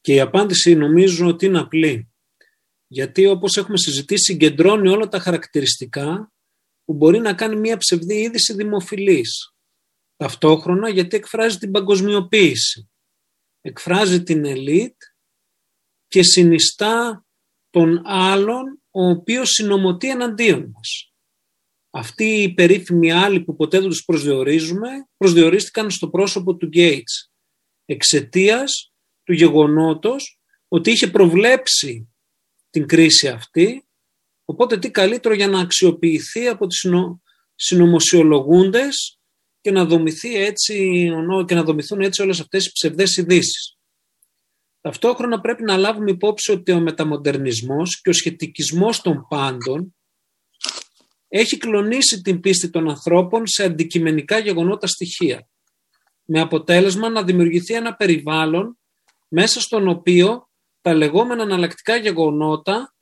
και 0.00 0.14
η 0.14 0.20
απάντηση 0.20 0.74
νομίζω 0.74 1.26
ότι 1.26 1.46
είναι 1.46 1.58
απλή. 1.58 2.06
Γιατί 2.86 3.26
όπως 3.26 3.56
έχουμε 3.56 3.76
συζητήσει 3.76 4.32
συγκεντρώνει 4.32 4.88
όλα 4.88 5.08
τα 5.08 5.18
χαρακτηριστικά 5.18 6.32
που 6.84 6.94
μπορεί 6.94 7.18
να 7.18 7.34
κάνει 7.34 7.56
μια 7.56 7.76
ψευδή 7.76 8.20
είδηση 8.20 8.54
δημοφιλής. 8.54 9.54
Ταυτόχρονα 10.16 10.88
γιατί 10.88 11.16
εκφράζει 11.16 11.58
την 11.58 11.70
παγκοσμιοποίηση. 11.70 12.90
Εκφράζει 13.60 14.22
την 14.22 14.44
ελίτ 14.44 14.96
και 16.06 16.22
συνιστά 16.22 17.26
τον 17.70 18.02
άλλον 18.04 18.82
ο 18.90 19.08
οποίος 19.08 19.50
συνομωτεί 19.50 20.10
εναντίον 20.10 20.70
μας. 20.70 21.12
Αυτοί 21.90 22.24
οι 22.24 22.54
περίφημοι 22.54 23.12
άλλοι 23.12 23.44
που 23.44 23.56
ποτέ 23.56 23.80
δεν 23.80 23.88
τους 23.88 24.04
προσδιορίζουμε, 24.04 24.88
προσδιορίστηκαν 25.16 25.90
στο 25.90 26.08
πρόσωπο 26.08 26.56
του 26.56 26.66
Γκέιτς 26.66 27.32
εξαιτίας 27.84 28.92
του 29.22 29.32
γεγονότος 29.32 30.40
ότι 30.68 30.90
είχε 30.90 31.06
προβλέψει 31.06 32.14
την 32.70 32.86
κρίση 32.86 33.28
αυτή, 33.28 33.88
οπότε 34.52 34.78
τι 34.78 34.90
καλύτερο 34.90 35.34
για 35.34 35.48
να 35.48 35.60
αξιοποιηθεί 35.60 36.48
από 36.48 36.66
τις 36.66 36.86
συνωμοσιολογούντες 37.54 39.18
και 39.60 39.70
να, 39.70 39.84
δομηθεί 39.84 40.34
έτσι, 40.34 41.08
και 41.46 41.54
να 41.54 41.62
δομηθούν 41.62 42.00
έτσι 42.00 42.22
όλες 42.22 42.40
αυτές 42.40 42.66
οι 42.66 42.72
ψευδές 42.72 43.16
ειδήσεις. 43.16 43.76
Ταυτόχρονα 44.80 45.40
πρέπει 45.40 45.62
να 45.62 45.76
λάβουμε 45.76 46.10
υπόψη 46.10 46.52
ότι 46.52 46.72
ο 46.72 46.80
μεταμοντερνισμός 46.80 48.00
και 48.00 48.10
ο 48.10 48.12
σχετικισμός 48.12 49.00
των 49.00 49.26
πάντων 49.28 49.96
έχει 51.28 51.56
κλονίσει 51.56 52.20
την 52.20 52.40
πίστη 52.40 52.70
των 52.70 52.88
ανθρώπων 52.88 53.46
σε 53.46 53.64
αντικειμενικά 53.64 54.38
γεγονότα 54.38 54.86
στοιχεία, 54.86 55.48
με 56.24 56.40
αποτέλεσμα 56.40 57.08
να 57.08 57.22
δημιουργηθεί 57.22 57.74
ένα 57.74 57.94
περιβάλλον 57.94 58.78
μέσα 59.28 59.60
στον 59.60 59.88
οποίο 59.88 60.50
τα 60.80 60.94
λεγόμενα 60.94 61.42
αναλλακτικά 61.42 61.96
γεγονότα 61.96 62.94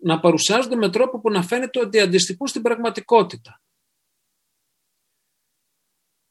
να 0.00 0.20
παρουσιάζονται 0.20 0.76
με 0.76 0.90
τρόπο 0.90 1.20
που 1.20 1.30
να 1.30 1.42
φαίνεται 1.42 1.80
ότι 1.80 2.00
αντιστοιχούν 2.00 2.46
στην 2.46 2.62
πραγματικότητα. 2.62 3.62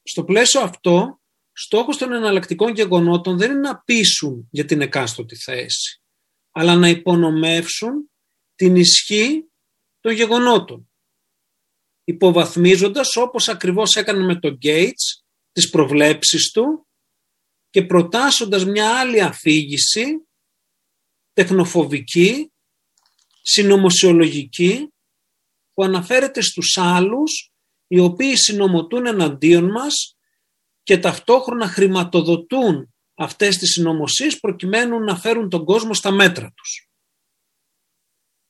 Στο 0.04 0.24
πλαίσιο 0.24 0.62
αυτό, 0.62 1.22
στόχος 1.52 1.98
των 1.98 2.12
εναλλακτικών 2.12 2.74
γεγονότων 2.74 3.38
δεν 3.38 3.52
είναι 3.52 3.60
να 3.60 3.82
πείσουν 3.82 4.48
για 4.52 4.66
την 4.66 4.82
εκάστοτε 4.82 5.36
θέση, 5.36 6.02
αλλά 6.52 6.76
να 6.76 6.90
υπονομεύσουν 6.90 8.12
την 8.56 8.76
ισχύ 8.76 9.52
των 10.00 10.12
γεγονότων 10.12 10.90
υποβαθμίζοντας 12.10 13.16
όπως 13.16 13.50
ακριβώς 13.50 13.96
έκανε 13.96 14.24
με 14.24 14.40
τον 14.40 14.58
Gates 14.62 15.22
τις 15.52 15.70
προβλέψεις 15.70 16.52
του 16.52 16.88
και 17.70 17.86
προτάσσοντας 17.86 18.66
μια 18.66 19.00
άλλη 19.00 19.22
αφήγηση 19.22 20.28
τεχνοφοβική, 21.34 22.52
συνωμοσιολογική 23.50 24.94
που 25.74 25.84
αναφέρεται 25.84 26.42
στους 26.42 26.78
άλλους 26.78 27.52
οι 27.88 28.00
οποίοι 28.00 28.36
συνομωτούν 28.36 29.06
εναντίον 29.06 29.72
μας 29.72 30.18
και 30.84 30.98
ταυτόχρονα 30.98 31.68
χρηματοδοτούν 31.68 32.94
αυτές 33.16 33.58
τις 33.58 33.72
συνωμοσίες 33.72 34.40
προκειμένου 34.40 35.00
να 35.00 35.18
φέρουν 35.18 35.50
τον 35.50 35.66
κόσμο 35.66 35.94
στα 35.94 36.12
μέτρα 36.12 36.52
τους. 36.56 36.90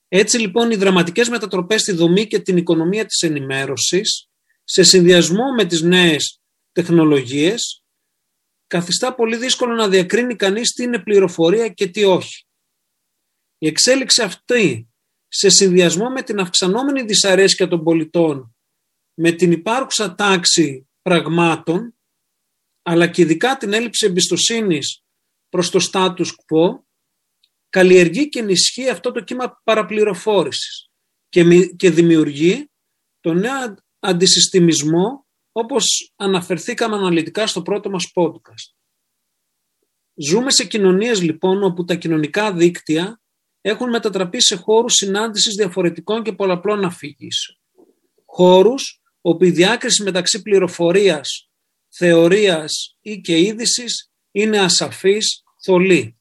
Έτσι 0.07 0.37
λοιπόν 0.37 0.71
οι 0.71 0.75
δραματικές 0.75 1.29
μετατροπές 1.29 1.81
στη 1.81 1.91
δομή 1.91 2.27
και 2.27 2.39
την 2.39 2.57
οικονομία 2.57 3.05
της 3.05 3.21
ενημέρωσης 3.21 4.27
σε 4.63 4.83
συνδυασμό 4.83 5.53
με 5.57 5.65
τις 5.65 5.81
νέες 5.81 6.41
τεχνολογίες 6.71 7.83
καθιστά 8.67 9.15
πολύ 9.15 9.37
δύσκολο 9.37 9.73
να 9.73 9.89
διακρίνει 9.89 10.35
κανείς 10.35 10.71
τι 10.71 10.83
είναι 10.83 10.99
πληροφορία 10.99 11.69
και 11.69 11.87
τι 11.87 12.03
όχι. 12.03 12.46
Η 13.57 13.67
εξέλιξη 13.67 14.21
αυτή 14.21 14.89
σε 15.27 15.49
συνδυασμό 15.49 16.09
με 16.09 16.21
την 16.21 16.39
αυξανόμενη 16.39 17.01
δυσαρέσκεια 17.01 17.67
των 17.67 17.83
πολιτών 17.83 18.55
με 19.13 19.31
την 19.31 19.51
υπάρχουσα 19.51 20.15
τάξη 20.15 20.89
πραγμάτων 21.01 21.97
αλλά 22.81 23.07
και 23.07 23.21
ειδικά 23.21 23.57
την 23.57 23.73
έλλειψη 23.73 24.05
εμπιστοσύνης 24.05 25.03
προς 25.49 25.69
το 25.69 25.79
status 25.91 26.27
quo 26.27 26.79
καλλιεργεί 27.69 28.29
και 28.29 28.39
ενισχύει 28.39 28.89
αυτό 28.89 29.11
το 29.11 29.23
κύμα 29.23 29.61
παραπληροφόρησης 29.63 30.89
και 31.75 31.89
δημιουργεί 31.89 32.71
το 33.19 33.33
νέο 33.33 33.75
αντισυστημισμό 33.99 35.27
όπως 35.51 36.13
αναφερθήκαμε 36.15 36.95
αναλυτικά 36.95 37.47
στο 37.47 37.61
πρώτο 37.61 37.89
μας 37.89 38.11
podcast. 38.15 38.75
Ζούμε 40.29 40.51
σε 40.51 40.65
κοινωνίες 40.65 41.21
λοιπόν 41.21 41.63
όπου 41.63 41.85
τα 41.85 41.95
κοινωνικά 41.95 42.53
δίκτυα 42.53 43.21
έχουν 43.69 43.89
μετατραπεί 43.89 44.41
σε 44.41 44.55
χώρους 44.55 44.93
συνάντησης 44.93 45.55
διαφορετικών 45.55 46.23
και 46.23 46.33
πολλαπλών 46.33 46.85
αφήγησεων. 46.85 47.57
Χώρους 48.25 49.01
όπου 49.21 49.43
η 49.43 49.51
διάκριση 49.51 50.03
μεταξύ 50.03 50.41
πληροφορίας, 50.41 51.49
θεωρίας 51.87 52.97
ή 53.01 53.19
και 53.19 53.39
είδησης 53.39 54.11
είναι 54.31 54.59
ασαφής, 54.59 55.43
θολή. 55.63 56.17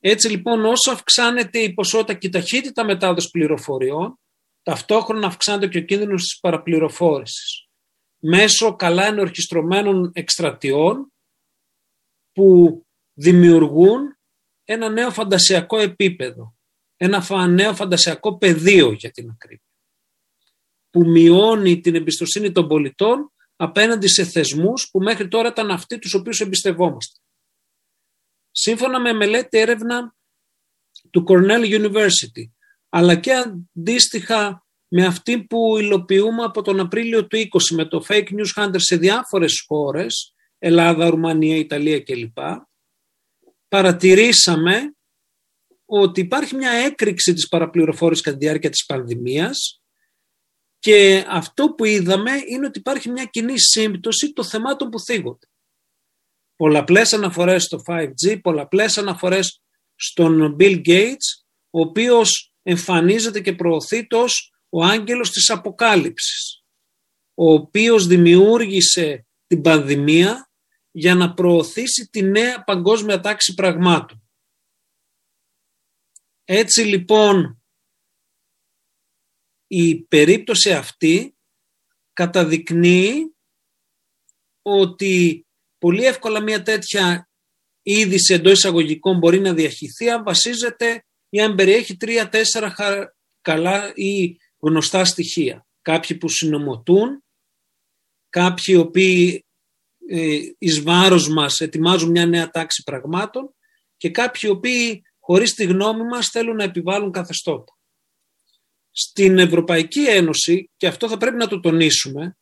Έτσι 0.00 0.28
λοιπόν 0.28 0.64
όσο 0.64 0.90
αυξάνεται 0.90 1.58
η 1.58 1.72
ποσότητα 1.72 2.14
και 2.14 2.26
η 2.26 2.30
ταχύτητα 2.30 2.84
μετάδοσης 2.84 3.30
πληροφοριών, 3.30 4.18
ταυτόχρονα 4.62 5.26
αυξάνεται 5.26 5.66
και 5.66 5.78
ο 5.78 5.82
κίνδυνος 5.82 6.22
της 6.22 6.38
παραπληροφόρησης. 6.40 7.68
Μέσω 8.18 8.76
καλά 8.76 9.06
ενορχιστρωμένων 9.06 10.10
εκστρατιών 10.14 11.12
που 12.32 12.80
δημιουργούν 13.12 14.19
ένα 14.72 14.88
νέο 14.88 15.10
φαντασιακό 15.10 15.78
επίπεδο, 15.78 16.56
ένα 16.96 17.46
νέο 17.46 17.74
φαντασιακό 17.74 18.38
πεδίο 18.38 18.92
για 18.92 19.10
την 19.10 19.30
ακρίβεια, 19.30 19.66
που 20.90 21.06
μειώνει 21.06 21.80
την 21.80 21.94
εμπιστοσύνη 21.94 22.52
των 22.52 22.68
πολιτών 22.68 23.32
απέναντι 23.56 24.08
σε 24.08 24.24
θεσμούς 24.24 24.90
που 24.90 24.98
μέχρι 24.98 25.28
τώρα 25.28 25.48
ήταν 25.48 25.70
αυτοί 25.70 25.98
τους 25.98 26.14
οποίους 26.14 26.40
εμπιστευόμαστε. 26.40 27.20
Σύμφωνα 28.50 29.00
με 29.00 29.12
μελέτη 29.12 29.58
έρευνα 29.58 30.16
του 31.10 31.24
Cornell 31.28 31.80
University, 31.80 32.50
αλλά 32.88 33.16
και 33.16 33.32
αντίστοιχα 33.32 34.66
με 34.88 35.06
αυτή 35.06 35.44
που 35.44 35.78
υλοποιούμε 35.78 36.44
από 36.44 36.62
τον 36.62 36.80
Απρίλιο 36.80 37.26
του 37.26 37.36
20 37.36 37.48
με 37.74 37.84
το 37.84 38.04
Fake 38.08 38.28
News 38.28 38.62
Hunter 38.62 38.76
σε 38.76 38.96
διάφορες 38.96 39.64
χώρες, 39.66 40.34
Ελλάδα, 40.58 41.10
Ρουμανία, 41.10 41.56
Ιταλία 41.56 42.00
κλπ. 42.00 42.38
Παρατηρήσαμε 43.70 44.94
ότι 45.84 46.20
υπάρχει 46.20 46.54
μια 46.54 46.70
έκρηξη 46.70 47.32
της 47.32 47.48
παραπληροφόρησης 47.48 48.24
κατά 48.24 48.36
τη 48.36 48.44
διάρκεια 48.44 48.70
της 48.70 48.86
πανδημίας 48.86 49.80
και 50.78 51.24
αυτό 51.28 51.74
που 51.74 51.84
είδαμε 51.84 52.30
είναι 52.48 52.66
ότι 52.66 52.78
υπάρχει 52.78 53.10
μια 53.10 53.24
κοινή 53.24 53.60
σύμπτωση 53.60 54.32
των 54.32 54.44
θεμάτων 54.44 54.90
που 54.90 55.00
θίγονται. 55.00 55.46
Πολλαπλές 56.56 57.12
αναφορές 57.12 57.64
στο 57.64 57.82
5G, 57.86 58.40
πολλαπλές 58.42 58.98
αναφορές 58.98 59.62
στον 59.94 60.56
Bill 60.58 60.86
Gates, 60.86 61.44
ο 61.70 61.80
οποίος 61.80 62.52
εμφανίζεται 62.62 63.40
και 63.40 63.54
προωθεί 63.54 64.06
ως 64.10 64.52
ο 64.68 64.84
άγγελος 64.84 65.30
της 65.30 65.50
αποκάλυψης, 65.50 66.64
ο 67.34 67.52
οποίος 67.52 68.06
δημιούργησε 68.06 69.26
την 69.46 69.60
πανδημία 69.60 70.49
για 70.90 71.14
να 71.14 71.34
προωθήσει 71.34 72.08
τη 72.10 72.22
νέα 72.22 72.64
παγκόσμια 72.64 73.20
τάξη 73.20 73.54
πραγμάτων. 73.54 74.22
Έτσι 76.44 76.80
λοιπόν 76.80 77.62
η 79.66 80.02
περίπτωση 80.02 80.72
αυτή 80.72 81.36
καταδεικνύει 82.12 83.34
ότι 84.62 85.46
πολύ 85.78 86.04
εύκολα 86.04 86.40
μια 86.40 86.62
τέτοια 86.62 87.30
είδηση 87.82 88.34
εντός 88.34 88.52
εισαγωγικών 88.52 89.18
μπορεί 89.18 89.40
να 89.40 89.54
διαχυθεί 89.54 90.10
αν 90.10 90.24
βασίζεται 90.24 91.04
ή 91.28 91.40
αν 91.40 91.54
περιέχει 91.54 91.96
τρία-τέσσερα 91.96 92.74
καλά 93.40 93.92
ή 93.94 94.36
γνωστά 94.58 95.04
στοιχεία. 95.04 95.66
Κάποιοι 95.82 96.16
που 96.16 96.28
συνομωτούν, 96.28 97.24
κάποιοι 98.28 98.64
οι 98.68 98.76
οποίοι 98.76 99.34
ε, 99.34 99.49
εις 100.58 100.82
βάρος 100.82 101.28
μας 101.28 101.60
ετοιμάζουν 101.60 102.10
μια 102.10 102.26
νέα 102.26 102.50
τάξη 102.50 102.82
πραγμάτων 102.82 103.54
και 103.96 104.10
κάποιοι 104.10 104.40
οι 104.44 104.48
οποίοι 104.48 105.02
χωρίς 105.18 105.54
τη 105.54 105.64
γνώμη 105.64 106.02
μας 106.02 106.28
θέλουν 106.28 106.56
να 106.56 106.64
επιβάλλουν 106.64 107.12
καθεστώτα. 107.12 107.78
Στην 108.90 109.38
Ευρωπαϊκή 109.38 110.04
Ένωση, 110.04 110.70
και 110.76 110.86
αυτό 110.86 111.08
θα 111.08 111.16
πρέπει 111.16 111.36
να 111.36 111.46
το 111.46 111.60
τονίσουμε, 111.60 112.36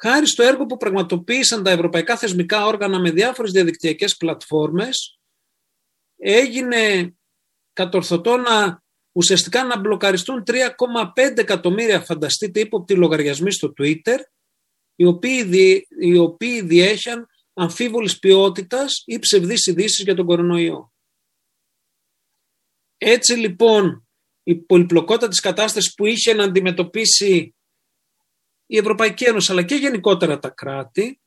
χάρη 0.00 0.28
στο 0.28 0.42
έργο 0.42 0.66
που 0.66 0.76
πραγματοποίησαν 0.76 1.62
τα 1.62 1.70
ευρωπαϊκά 1.70 2.16
θεσμικά 2.16 2.66
όργανα 2.66 3.00
με 3.00 3.10
διάφορες 3.10 3.52
διαδικτυακές 3.52 4.16
πλατφόρμες, 4.16 5.18
έγινε 6.16 7.14
κατορθωτό 7.72 8.36
να 8.36 8.82
ουσιαστικά 9.12 9.64
να 9.64 9.78
μπλοκαριστούν 9.78 10.42
3,5 10.46 11.38
εκατομμύρια 11.38 12.00
φανταστείτε 12.00 12.60
ύποπτοι 12.60 12.94
λογαριασμοί 12.94 13.52
στο 13.52 13.72
Twitter, 13.78 14.18
οι 14.96 15.04
οποίοι, 15.04 15.42
δι, 15.42 15.86
οι 16.00 16.16
οποίοι 16.16 16.62
διέχαν 16.62 17.26
αμφίβολης 17.52 18.18
ποιότητας 18.18 19.02
ή 19.04 19.18
ψευδείς 19.18 19.66
ειδήσεις 19.66 20.04
για 20.04 20.14
τον 20.14 20.26
κορονοϊό. 20.26 20.92
Έτσι 22.98 23.32
λοιπόν 23.32 24.08
η 24.42 24.54
πολυπλοκότητα 24.54 25.28
της 25.28 25.40
κατάστασης 25.40 25.94
που 25.94 26.06
είχε 26.06 26.34
να 26.34 26.44
αντιμετωπίσει 26.44 27.54
η 28.66 28.76
Ευρωπαϊκή 28.76 29.24
Ένωση 29.24 29.52
αλλά 29.52 29.62
και 29.62 29.74
γενικότερα 29.74 30.38
τα 30.38 30.48
κράτη 30.48 31.20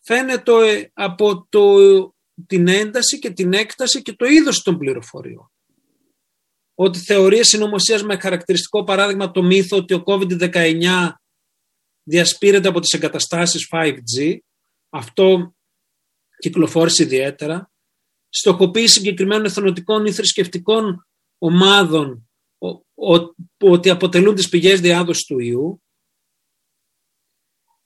φαίνεται 0.00 0.90
από 0.94 1.46
το, 1.48 1.76
την 2.46 2.68
ένταση 2.68 3.18
και 3.18 3.30
την 3.30 3.52
έκταση 3.52 4.02
και 4.02 4.12
το 4.12 4.26
είδος 4.26 4.62
των 4.62 4.78
πληροφοριών. 4.78 5.52
Ότι 6.74 6.98
θεωρίες 6.98 7.46
συνωμοσίας 7.46 8.02
με 8.02 8.18
χαρακτηριστικό 8.18 8.84
παράδειγμα 8.84 9.30
το 9.30 9.42
μύθο 9.42 9.76
ότι 9.76 9.94
ο 9.94 10.02
COVID-19 10.06 11.12
διασπείρεται 12.02 12.68
από 12.68 12.80
τις 12.80 12.92
εγκαταστάσεις 12.92 13.68
5G, 13.72 14.36
αυτό 14.88 15.54
κυκλοφόρησε 16.38 17.02
ιδιαίτερα, 17.02 17.72
στοχοποίηση 18.28 18.92
συγκεκριμένων 18.92 19.44
εθνοτικών 19.44 20.06
ή 20.06 20.12
θρησκευτικών 20.12 21.06
ομάδων 21.38 22.30
ότι 23.58 23.90
αποτελούν 23.90 24.34
τις 24.34 24.48
πηγές 24.48 24.80
διάδοσης 24.80 25.24
του 25.24 25.38
ιού, 25.38 25.82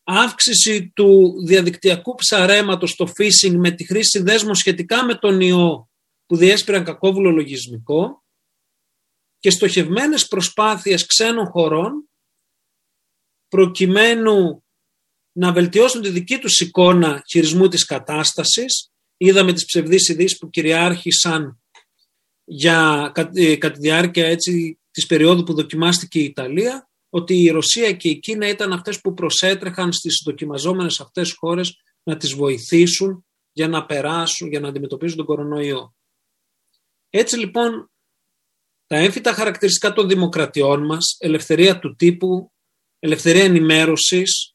αύξηση 0.03 0.89
του 0.89 1.35
διαδικτυακού 1.47 2.15
ψαρέματος 2.15 2.91
στο 2.91 3.09
phishing 3.17 3.55
με 3.57 3.71
τη 3.71 3.85
χρήση 3.85 4.23
δέσμων 4.23 4.55
σχετικά 4.55 5.05
με 5.05 5.15
τον 5.15 5.41
ιό 5.41 5.89
που 6.27 6.37
διέσπηραν 6.37 6.85
κακόβουλο 6.85 7.31
λογισμικό 7.31 8.25
και 9.39 9.51
στοχευμένες 9.51 10.27
προσπάθειες 10.27 11.07
ξένων 11.07 11.47
χωρών 11.47 12.11
προκειμένου 13.49 14.65
να 15.33 15.53
βελτιώσουν 15.53 16.03
τη 16.03 16.09
δική 16.09 16.39
τους 16.39 16.61
εικόνα 16.61 17.23
χειρισμού 17.31 17.69
της 17.69 17.85
κατάστασης. 17.85 18.91
Είδαμε 19.17 19.53
τις 19.53 19.65
ψευδείς 19.65 20.09
ειδήσεις 20.09 20.39
που 20.39 20.51
κυριάρχησαν 20.51 21.61
για, 22.45 23.13
ε, 23.35 23.57
κατά 23.57 23.75
τη 23.75 23.81
διάρκεια 23.81 24.27
έτσι, 24.27 24.79
της 24.91 25.07
περίοδου 25.07 25.43
που 25.43 25.55
δοκιμάστηκε 25.55 26.19
η 26.19 26.25
Ιταλία 26.25 26.91
ότι 27.09 27.43
η 27.43 27.49
Ρωσία 27.49 27.93
και 27.93 28.09
η 28.09 28.19
Κίνα 28.19 28.49
ήταν 28.49 28.73
αυτές 28.73 29.01
που 29.01 29.15
προσέτρεχαν 29.15 29.93
στις 29.93 30.23
δοκιμαζόμενες 30.25 31.01
αυτές 31.01 31.33
χώρες 31.33 31.81
να 32.03 32.17
τις 32.17 32.35
βοηθήσουν 32.35 33.27
για 33.53 33.69
να 33.69 33.87
περάσουν, 33.87 34.49
για 34.49 34.61
να 34.61 34.69
αντιμετωπίσουν 34.69 35.17
τον 35.17 35.27
κορονοϊό. 35.27 35.95
Έτσι 37.11 37.39
λοιπόν 37.39 37.91
τα 38.87 38.97
έμφυτα 38.97 39.33
χαρακτηριστικά 39.33 39.93
των 39.93 40.09
δημοκρατιών 40.09 40.85
μας, 40.85 41.17
ελευθερία 41.19 41.79
του 41.79 41.97
τύπου, 41.97 42.53
ελευθερία 42.99 43.45
ενημέρωσης, 43.45 44.55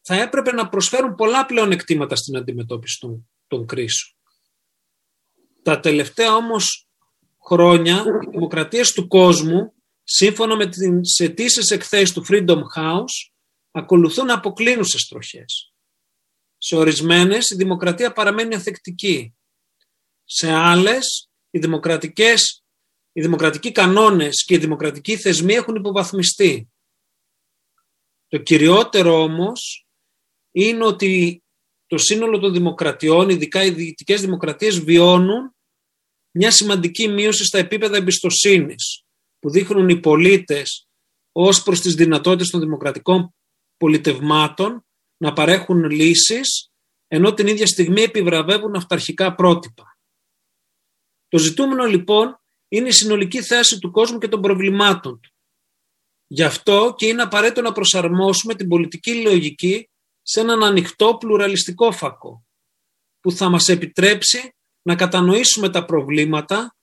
θα 0.00 0.14
έπρεπε 0.14 0.52
να 0.52 0.68
προσφέρουν 0.68 1.14
πολλά 1.14 1.46
πλέον 1.46 1.70
εκτήματα 1.70 2.16
στην 2.16 2.36
αντιμετώπιση 2.36 2.98
των, 3.00 3.30
των 3.46 3.66
κρίσεων. 3.66 4.16
Τα 5.62 5.80
τελευταία 5.80 6.34
όμως 6.34 6.88
χρόνια, 7.46 8.04
οι 8.26 8.30
δημοκρατίες 8.30 8.92
του 8.92 9.06
κόσμου 9.06 9.74
σύμφωνα 10.02 10.56
με 10.56 10.70
τις 10.70 11.18
αιτήσεις 11.18 11.70
εκθέσεις 11.70 12.12
του 12.12 12.24
Freedom 12.28 12.60
House, 12.76 13.30
ακολουθούν 13.70 14.30
αποκλίνουσες 14.30 15.06
τροχές. 15.08 15.72
Σε 16.58 16.76
ορισμένες 16.76 17.50
η 17.50 17.56
δημοκρατία 17.56 18.12
παραμένει 18.12 18.54
αθεκτική. 18.54 19.34
Σε 20.24 20.52
άλλες 20.52 21.30
οι, 21.50 21.58
δημοκρατικές, 21.58 22.64
οι 23.16 23.20
δημοκρατικοί 23.20 23.72
κανόνες 23.72 24.44
και 24.44 24.54
οι 24.54 24.58
δημοκρατικοί 24.58 25.16
θεσμοί 25.16 25.54
έχουν 25.54 25.74
υποβαθμιστεί. 25.74 26.68
Το 28.28 28.38
κυριότερο 28.38 29.22
όμως 29.22 29.86
είναι 30.50 30.84
ότι 30.84 31.42
το 31.86 31.98
σύνολο 31.98 32.38
των 32.38 32.52
δημοκρατιών, 32.52 33.28
ειδικά 33.28 33.64
οι 33.64 33.70
διοικητικές 33.70 34.20
δημοκρατίες, 34.20 34.80
βιώνουν 34.80 35.56
μια 36.30 36.50
σημαντική 36.50 37.08
μείωση 37.08 37.44
στα 37.44 37.58
επίπεδα 37.58 37.96
εμπιστοσύνης 37.96 39.04
που 39.38 39.50
δείχνουν 39.50 39.88
οι 39.88 40.00
πολίτες 40.00 40.88
ως 41.32 41.62
προς 41.62 41.80
τις 41.80 41.94
δυνατότητες 41.94 42.48
των 42.48 42.60
δημοκρατικών 42.60 43.34
πολιτευμάτων 43.76 44.86
να 45.16 45.32
παρέχουν 45.32 45.90
λύσεις, 45.90 46.70
ενώ 47.06 47.34
την 47.34 47.46
ίδια 47.46 47.66
στιγμή 47.66 48.02
επιβραβεύουν 48.02 48.74
αυταρχικά 48.74 49.34
πρότυπα. 49.34 49.98
Το 51.28 51.38
ζητούμενο 51.38 51.84
λοιπόν 51.84 52.40
είναι 52.68 52.88
η 52.88 52.92
συνολική 52.92 53.42
θέση 53.42 53.78
του 53.78 53.90
κόσμου 53.90 54.18
και 54.18 54.28
των 54.28 54.40
προβλημάτων 54.40 55.20
του. 55.20 55.30
Γι' 56.26 56.42
αυτό 56.42 56.94
και 56.96 57.06
είναι 57.06 57.22
απαραίτητο 57.22 57.60
να 57.60 57.72
προσαρμόσουμε 57.72 58.54
την 58.54 58.68
πολιτική 58.68 59.22
λογική 59.22 59.90
σε 60.22 60.40
έναν 60.40 60.64
ανοιχτό 60.64 61.16
πλουραλιστικό 61.16 61.92
φακό 61.92 62.44
που 63.20 63.32
θα 63.32 63.48
μας 63.48 63.68
επιτρέψει 63.68 64.54
να 64.82 64.94
κατανοήσουμε 64.94 65.70
τα 65.70 65.84
προβλήματα 65.84 66.76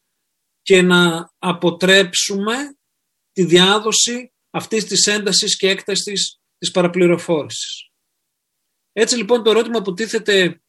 και 0.61 0.81
να 0.81 1.31
αποτρέψουμε 1.37 2.55
τη 3.31 3.45
διάδοση 3.45 4.33
αυτής 4.49 4.85
της 4.85 5.07
έντασης 5.07 5.57
και 5.57 5.69
έκτασης 5.69 6.39
της 6.57 6.71
παραπληροφόρησης. 6.71 7.89
Έτσι 8.91 9.15
λοιπόν 9.15 9.43
το 9.43 9.49
ερώτημα 9.49 9.81
που 9.81 9.93
τίθεται 9.93 10.61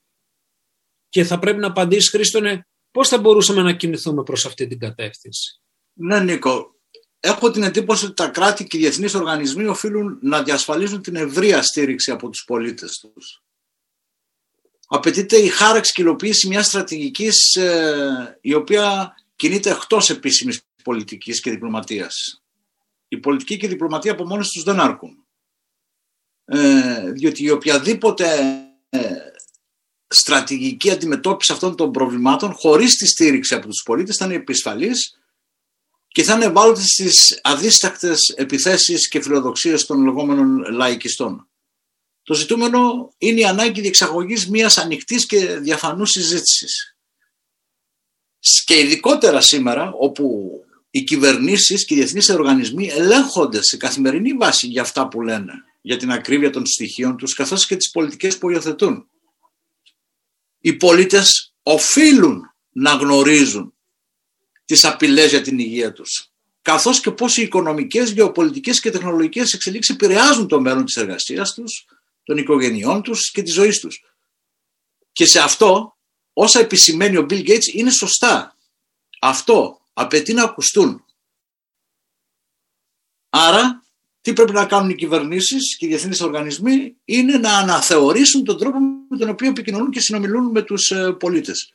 και 1.09 1.24
θα 1.24 1.38
πρέπει 1.38 1.59
να 1.59 1.66
απαντήσει 1.66 2.11
Χρήστο 2.11 2.38
είναι 2.38 2.66
πώς 2.94 3.09
θα 3.09 3.18
μπορούσαμε 3.18 3.62
να 3.62 3.72
κινηθούμε 3.72 4.22
προς 4.22 4.46
αυτή 4.46 4.66
την 4.66 4.78
κατεύθυνση; 4.78 5.61
Ναι 5.92 6.20
Νίκο, 6.20 6.74
έχω 7.20 7.50
την 7.50 7.62
εντύπωση 7.62 8.04
ότι 8.04 8.14
τα 8.14 8.28
κράτη 8.28 8.64
και 8.64 8.76
οι 8.76 8.80
διεθνείς 8.80 9.14
οργανισμοί 9.14 9.66
οφείλουν 9.66 10.18
να 10.22 10.42
διασφαλίζουν 10.42 11.02
την 11.02 11.16
ευρεία 11.16 11.62
στήριξη 11.62 12.11
από 12.11 12.28
τους 12.28 12.44
πολίτες 12.44 12.98
τους. 12.98 13.42
απαιτείται 14.87 15.37
η 15.37 15.48
χάραξη 15.48 15.92
και 15.92 16.02
υλοποίηση 16.02 16.48
μιας 16.48 16.66
στρατηγικής 16.66 17.54
ε, 17.54 18.38
η 18.40 18.54
οποία 18.54 19.14
κινείται 19.37 19.70
εκτός 19.70 20.11
επίσημης 20.11 20.62
πολιτικής 20.85 21.40
και 21.40 21.50
διπλωματίας. 21.50 22.42
Η 23.09 23.18
πολιτική 23.18 23.57
και 23.57 23.66
η 23.66 23.68
διπλωματία 23.68 24.12
από 24.12 24.26
μόνες 24.26 24.48
τους 24.48 24.62
δεν 24.62 24.80
αρκούν. 24.80 25.26
Ε, 26.44 27.11
διότι 27.11 27.42
η 27.42 27.50
οποιαδήποτε 27.50 28.26
ε, 28.88 29.23
στρατηγική 30.14 30.90
αντιμετώπιση 30.90 31.53
αυτών 31.53 31.77
των 31.77 31.90
προβλημάτων 31.90 32.53
χωρίς 32.53 32.96
τη 32.96 33.07
στήριξη 33.07 33.55
από 33.55 33.66
τους 33.66 33.83
πολίτες 33.85 34.16
θα 34.16 34.24
είναι 34.24 34.35
επισφαλής 34.35 35.18
και 36.09 36.22
θα 36.22 36.35
είναι 36.35 36.44
ευάλωτη 36.44 36.83
στις 36.83 37.40
αδίστακτες 37.42 38.18
επιθέσεις 38.37 39.09
και 39.09 39.22
φιλοδοξίες 39.22 39.87
των 39.87 40.05
λεγόμενων 40.05 40.72
λαϊκιστών. 40.72 41.48
Το 42.22 42.35
ζητούμενο 42.35 43.12
είναι 43.18 43.40
η 43.40 43.44
ανάγκη 43.44 43.81
διεξαγωγής 43.81 44.48
μιας 44.48 44.79
ανοιχτής 44.79 45.27
και 45.27 45.46
διαφανούς 45.46 46.11
συζήτησης. 46.11 46.96
Και 48.64 48.79
ειδικότερα 48.79 49.40
σήμερα 49.40 49.92
όπου 49.98 50.50
οι 50.90 51.03
κυβερνήσεις 51.03 51.85
και 51.85 51.94
οι 51.94 51.96
διεθνείς 51.96 52.29
οργανισμοί 52.29 52.88
ελέγχονται 52.88 53.62
σε 53.62 53.77
καθημερινή 53.77 54.33
βάση 54.33 54.66
για 54.66 54.83
αυτά 54.83 55.09
που 55.09 55.22
λένε, 55.22 55.53
για 55.81 55.96
την 55.96 56.11
ακρίβεια 56.11 56.50
των 56.50 56.66
στοιχείων 56.66 57.16
τους, 57.16 57.35
καθώς 57.35 57.66
και 57.66 57.77
τις 57.77 57.90
πολιτικές 57.90 58.38
που 58.38 58.50
υιοθετούν. 58.50 59.09
Οι 60.64 60.77
πολίτες 60.77 61.55
οφείλουν 61.62 62.55
να 62.70 62.92
γνωρίζουν 62.92 63.74
τις 64.64 64.85
απειλές 64.85 65.31
για 65.31 65.40
την 65.42 65.59
υγεία 65.59 65.92
τους, 65.92 66.31
καθώς 66.62 67.00
και 67.00 67.11
πώς 67.11 67.37
οι 67.37 67.42
οικονομικές, 67.42 68.11
γεωπολιτικές 68.11 68.81
και 68.81 68.90
τεχνολογικές 68.90 69.53
εξελίξεις 69.53 69.94
επηρεάζουν 69.94 70.48
το 70.48 70.61
μέλλον 70.61 70.85
της 70.85 70.96
εργασίας 70.96 71.55
τους, 71.55 71.87
των 72.22 72.37
οικογενειών 72.37 73.03
τους 73.03 73.31
και 73.31 73.42
της 73.42 73.53
ζωής 73.53 73.81
τους. 73.81 74.05
Και 75.12 75.27
σε 75.27 75.40
αυτό, 75.40 75.96
όσα 76.33 76.61
επισημαίνει 76.61 77.16
ο 77.16 77.27
Bill 77.31 77.48
Gates 77.48 77.66
είναι 77.72 77.90
σωστά. 77.90 78.57
Αυτό 79.20 79.81
απαιτεί 79.92 80.33
να 80.33 80.42
ακουστούν. 80.42 81.05
Άρα, 83.29 83.85
τι 84.20 84.33
πρέπει 84.33 84.53
να 84.53 84.66
κάνουν 84.66 84.90
οι 84.90 84.94
κυβερνήσεις 84.94 85.77
και 85.77 85.87
οι 85.87 85.88
διεθνείς 85.88 86.20
οργανισμοί 86.20 86.96
είναι 87.05 87.38
να 87.38 87.59
αναθεωρήσουν 87.59 88.44
τον 88.44 88.59
τρόπο 88.59 88.79
με 89.14 89.20
τον 89.20 89.29
οποίο 89.29 89.48
επικοινωνούν 89.48 89.90
και 89.90 90.00
συνομιλούν 90.00 90.50
με 90.50 90.62
τους 90.62 90.90
ε, 90.90 91.12
πολίτες. 91.12 91.72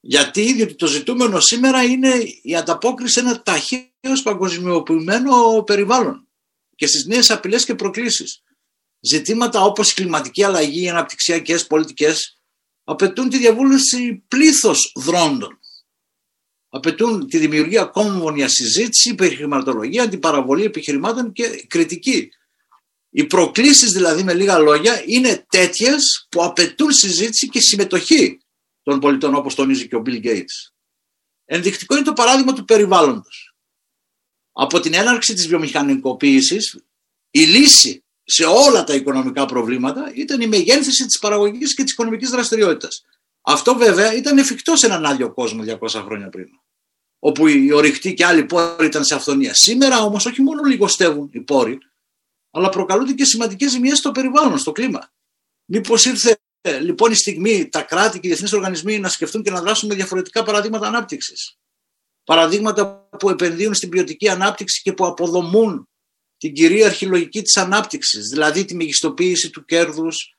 Γιατί, 0.00 0.52
διότι 0.52 0.74
το 0.74 0.86
ζητούμενο 0.86 1.40
σήμερα 1.40 1.82
είναι 1.82 2.12
η 2.42 2.56
ανταπόκριση 2.56 3.12
σε 3.12 3.20
ένα 3.20 3.42
ταχύως 3.42 4.22
παγκοσμιοποιημένο 4.22 5.62
περιβάλλον 5.62 6.28
και 6.76 6.86
στις 6.86 7.06
νέες 7.06 7.30
απειλές 7.30 7.64
και 7.64 7.74
προκλήσεις. 7.74 8.42
Ζητήματα 9.00 9.60
όπως 9.60 9.90
η 9.90 9.94
κλιματική 9.94 10.44
αλλαγή, 10.44 10.82
οι 10.82 10.88
αναπτυξιακές 10.88 11.66
πολιτικές 11.66 12.40
απαιτούν 12.84 13.28
τη 13.28 13.38
διαβούλευση 13.38 14.24
πλήθος 14.28 14.92
δρόντων 14.94 15.58
απαιτούν 16.76 17.28
τη 17.28 17.38
δημιουργία 17.38 17.84
κόμμονια 17.84 18.48
συζήτηση, 18.48 19.08
υπερχρηματολογία, 19.10 20.08
την 20.08 20.18
παραβολή 20.18 20.64
επιχειρημάτων 20.64 21.32
και 21.32 21.64
κριτική. 21.68 22.30
Οι 23.10 23.24
προκλήσεις 23.24 23.92
δηλαδή 23.92 24.22
με 24.22 24.34
λίγα 24.34 24.58
λόγια 24.58 25.02
είναι 25.06 25.46
τέτοιες 25.48 26.26
που 26.28 26.44
απαιτούν 26.44 26.92
συζήτηση 26.92 27.48
και 27.48 27.60
συμμετοχή 27.60 28.38
των 28.82 29.00
πολιτών 29.00 29.34
όπως 29.34 29.54
τονίζει 29.54 29.88
και 29.88 29.96
ο 29.96 30.02
Bill 30.06 30.24
Gates. 30.24 30.70
Ενδεικτικό 31.44 31.94
είναι 31.94 32.04
το 32.04 32.12
παράδειγμα 32.12 32.52
του 32.52 32.64
περιβάλλοντος. 32.64 33.54
Από 34.52 34.80
την 34.80 34.94
έναρξη 34.94 35.34
της 35.34 35.48
βιομηχανικοποίησης 35.48 36.80
η 37.30 37.40
λύση 37.40 38.04
σε 38.24 38.44
όλα 38.44 38.84
τα 38.84 38.94
οικονομικά 38.94 39.46
προβλήματα 39.46 40.12
ήταν 40.14 40.40
η 40.40 40.46
μεγένθηση 40.46 41.06
της 41.06 41.18
παραγωγής 41.18 41.74
και 41.74 41.82
της 41.82 41.92
οικονομικής 41.92 42.30
δραστηριότητας. 42.30 43.04
Αυτό 43.40 43.76
βέβαια 43.76 44.14
ήταν 44.14 44.38
εφικτό 44.38 44.76
σε 44.76 44.86
έναν 44.86 45.06
άλλο 45.06 45.32
κόσμο 45.32 45.64
200 45.80 45.88
χρόνια 45.88 46.28
πριν. 46.28 46.46
Όπου 47.18 47.46
οι 47.46 47.72
ορυχτοί 47.72 48.14
και 48.14 48.24
άλλοι 48.24 48.44
πόροι 48.44 48.86
ήταν 48.86 49.04
σε 49.04 49.14
αυθονία. 49.14 49.54
Σήμερα 49.54 50.00
όμως 50.00 50.26
όχι 50.26 50.42
μόνο 50.42 50.62
λιγοστεύουν 50.62 51.30
οι 51.32 51.40
πόροι, 51.40 51.78
αλλά 52.56 52.68
προκαλούνται 52.68 53.12
και 53.12 53.24
σημαντικές 53.24 53.70
ζημιές 53.70 53.98
στο 53.98 54.12
περιβάλλον, 54.12 54.58
στο 54.58 54.72
κλίμα. 54.72 55.12
Μήπως 55.64 56.04
ήρθε 56.04 56.38
λοιπόν 56.80 57.10
η 57.10 57.14
στιγμή 57.14 57.68
τα 57.68 57.82
κράτη 57.82 58.20
και 58.20 58.26
οι 58.26 58.30
διεθνείς 58.30 58.52
οργανισμοί 58.52 58.98
να 58.98 59.08
σκεφτούν 59.08 59.42
και 59.42 59.50
να 59.50 59.60
δράσουν 59.60 59.88
με 59.88 59.94
διαφορετικά 59.94 60.42
παραδείγματα 60.42 60.86
ανάπτυξης; 60.86 61.58
Παραδείγματα 62.24 63.08
που 63.18 63.30
επενδύουν 63.30 63.74
στην 63.74 63.88
ποιοτική 63.88 64.28
ανάπτυξη 64.28 64.82
και 64.82 64.92
που 64.92 65.06
αποδομούν 65.06 65.88
την 66.36 66.52
κυρίαρχη 66.52 67.06
λογική 67.06 67.42
της 67.42 67.56
ανάπτυξης, 67.56 68.28
δηλαδή 68.28 68.64
τη 68.64 68.74
μεγιστοποίηση 68.74 69.50
του 69.50 69.64
κέρδους, 69.64 70.36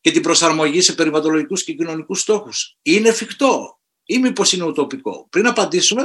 και 0.00 0.10
την 0.10 0.22
προσαρμογή 0.22 0.82
σε 0.82 0.92
περιβαλλοντικού 0.92 1.54
και 1.54 1.72
κοινωνικούς 1.72 2.20
στόχους. 2.20 2.76
Είναι 2.82 3.08
εφικτό 3.08 3.80
ή 4.04 4.18
μήπως 4.18 4.52
είναι 4.52 4.64
ουτοπικό; 4.64 5.26
Πριν 5.30 5.46
απαντήσουμε, 5.46 6.02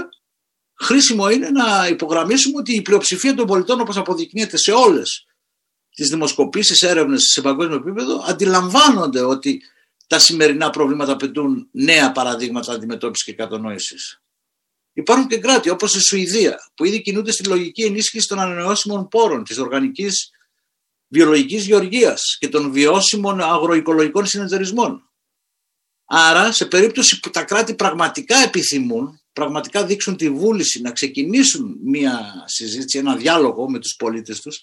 χρήσιμο 0.80 1.30
είναι 1.30 1.50
να 1.50 1.88
υπογραμμίσουμε 1.88 2.58
ότι 2.58 2.76
η 2.76 2.82
πλειοψηφία 2.82 3.34
των 3.34 3.46
πολιτών, 3.46 3.80
όπως 3.80 3.98
αποδεικνύεται 3.98 4.58
σε 4.58 4.72
όλες 4.72 5.26
τις 5.96 6.10
δημοσκοπήσεις, 6.10 6.82
έρευνες 6.82 7.22
σε 7.22 7.42
παγκόσμιο 7.42 7.76
επίπεδο, 7.76 8.24
αντιλαμβάνονται 8.28 9.22
ότι 9.22 9.62
τα 10.08 10.20
σημερινά 10.20 10.70
προβλήματα 10.70 11.12
απαιτούν 11.12 11.68
νέα 11.72 12.12
παραδείγματα 12.12 12.74
αντιμετώπισης 12.74 13.26
και 13.26 13.34
κατανόησης. 13.34 14.22
Υπάρχουν 14.94 15.28
και 15.28 15.38
κράτη 15.38 15.70
όπως 15.70 15.96
η 15.96 16.00
Σουηδία, 16.00 16.72
που 16.76 16.86
ήδη 16.86 17.02
κινούνται 17.02 17.32
στη 17.32 17.44
λογική 17.48 17.84
ενίσχυσης 17.84 18.28
των 18.28 18.40
ανανεώσιμων 18.40 19.08
πόρων, 19.08 19.44
της 19.44 19.58
οργανικής 19.58 20.30
βιολογικής 21.08 21.66
γεωργίας 21.66 22.38
και 22.40 22.50
των 22.50 22.72
βιώσιμων 22.72 23.42
αγροοικολογικών 23.42 24.26
συνεταιρισμών. 24.26 25.10
Άρα, 26.06 26.52
σε 26.52 26.66
περίπτωση 26.66 27.20
που 27.20 27.30
τα 27.30 27.44
κράτη 27.44 27.76
πραγματικά 27.76 28.38
επιθυμούν, 28.38 29.22
πραγματικά 29.34 29.86
δείξουν 29.86 30.16
τη 30.16 30.30
βούληση 30.30 30.82
να 30.82 30.92
ξεκινήσουν 30.92 31.78
μία 31.84 32.44
συζήτηση, 32.46 32.98
ένα 32.98 33.16
διάλογο 33.16 33.70
με 33.70 33.80
τους 33.80 33.96
πολίτες 33.96 34.42
τους 34.42 34.62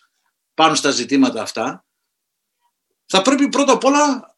πάνω 0.55 0.75
στα 0.75 0.91
ζητήματα 0.91 1.43
αυτά, 1.43 1.85
θα 3.07 3.23
πρέπει 3.23 3.49
πρώτα 3.49 3.73
απ' 3.73 3.85
όλα 3.85 4.37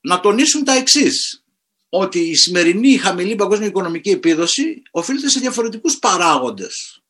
να 0.00 0.20
τονίσουν 0.20 0.64
τα 0.64 0.72
εξής. 0.72 1.40
Ότι 1.88 2.18
η 2.18 2.34
σημερινή 2.34 2.96
χαμηλή 2.96 3.34
παγκόσμια 3.34 3.68
οικονομική 3.68 4.10
επίδοση 4.10 4.82
οφείλεται 4.90 5.28
σε 5.28 5.40
διαφορετικούς 5.40 5.98
παράγοντες 5.98 7.02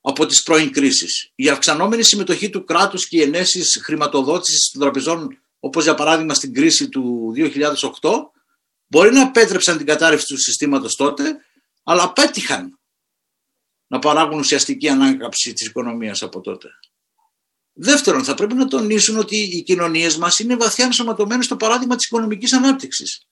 από 0.00 0.26
τις 0.26 0.42
πρώην 0.42 0.72
κρίσεις. 0.72 1.32
Η 1.34 1.48
αυξανόμενη 1.48 2.02
συμμετοχή 2.02 2.50
του 2.50 2.64
κράτους 2.64 3.08
και 3.08 3.16
οι 3.16 3.22
ενέσεις 3.22 3.80
χρηματοδότησης 3.82 4.70
των 4.70 4.80
τραπεζών, 4.80 5.38
όπως 5.60 5.84
για 5.84 5.94
παράδειγμα 5.94 6.34
στην 6.34 6.54
κρίση 6.54 6.88
του 6.88 7.32
2008, 7.34 8.32
μπορεί 8.86 9.12
να 9.12 9.20
επέτρεψαν 9.20 9.76
την 9.76 9.86
κατάρρευση 9.86 10.26
του 10.26 10.40
συστήματος 10.40 10.96
τότε, 10.96 11.36
αλλά 11.82 12.12
πέτυχαν 12.12 12.78
να 13.86 13.98
παράγουν 13.98 14.38
ουσιαστική 14.38 14.88
ανάκαψη 14.88 15.52
της 15.52 15.66
οικονομίας 15.66 16.22
από 16.22 16.40
τότε. 16.40 16.68
Δεύτερον, 17.82 18.24
θα 18.24 18.34
πρέπει 18.34 18.54
να 18.54 18.66
τονίσουν 18.66 19.18
ότι 19.18 19.36
οι 19.36 19.62
κοινωνίες 19.62 20.16
μας 20.16 20.38
είναι 20.38 20.56
βαθιά 20.56 20.84
ενσωματωμένες 20.84 21.44
στο 21.44 21.56
παράδειγμα 21.56 21.96
της 21.96 22.06
οικονομικής 22.06 22.52
ανάπτυξης. 22.52 23.22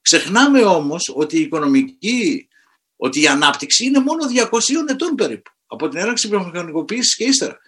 Ξεχνάμε 0.00 0.62
όμως 0.62 1.12
ότι 1.14 1.36
η 1.36 1.40
οικονομική, 1.40 2.48
ότι 2.96 3.20
η 3.20 3.26
ανάπτυξη 3.26 3.84
είναι 3.84 4.00
μόνο 4.00 4.26
200 4.50 4.58
ετών 4.88 5.14
περίπου 5.14 5.50
από 5.66 5.88
την 5.88 5.98
έναρξη 5.98 6.28
βιομηχανικοποίησης 6.28 7.16
και 7.16 7.24
ύστερα. 7.24 7.58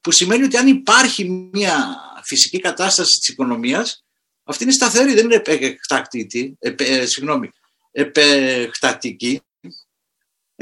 Που 0.00 0.12
σημαίνει 0.12 0.44
ότι 0.44 0.56
αν 0.56 0.66
υπάρχει 0.66 1.50
μια 1.52 1.96
φυσική 2.24 2.60
κατάσταση 2.60 3.18
της 3.18 3.28
οικονομίας, 3.28 4.04
αυτή 4.44 4.62
είναι 4.62 4.72
σταθερή, 4.72 5.14
δεν 5.14 5.24
είναι 5.24 5.34
επεκτακτική, 5.34 6.56
επε, 6.58 7.06
συγγνώμη, 7.06 7.50
επεκτατική. 7.90 9.40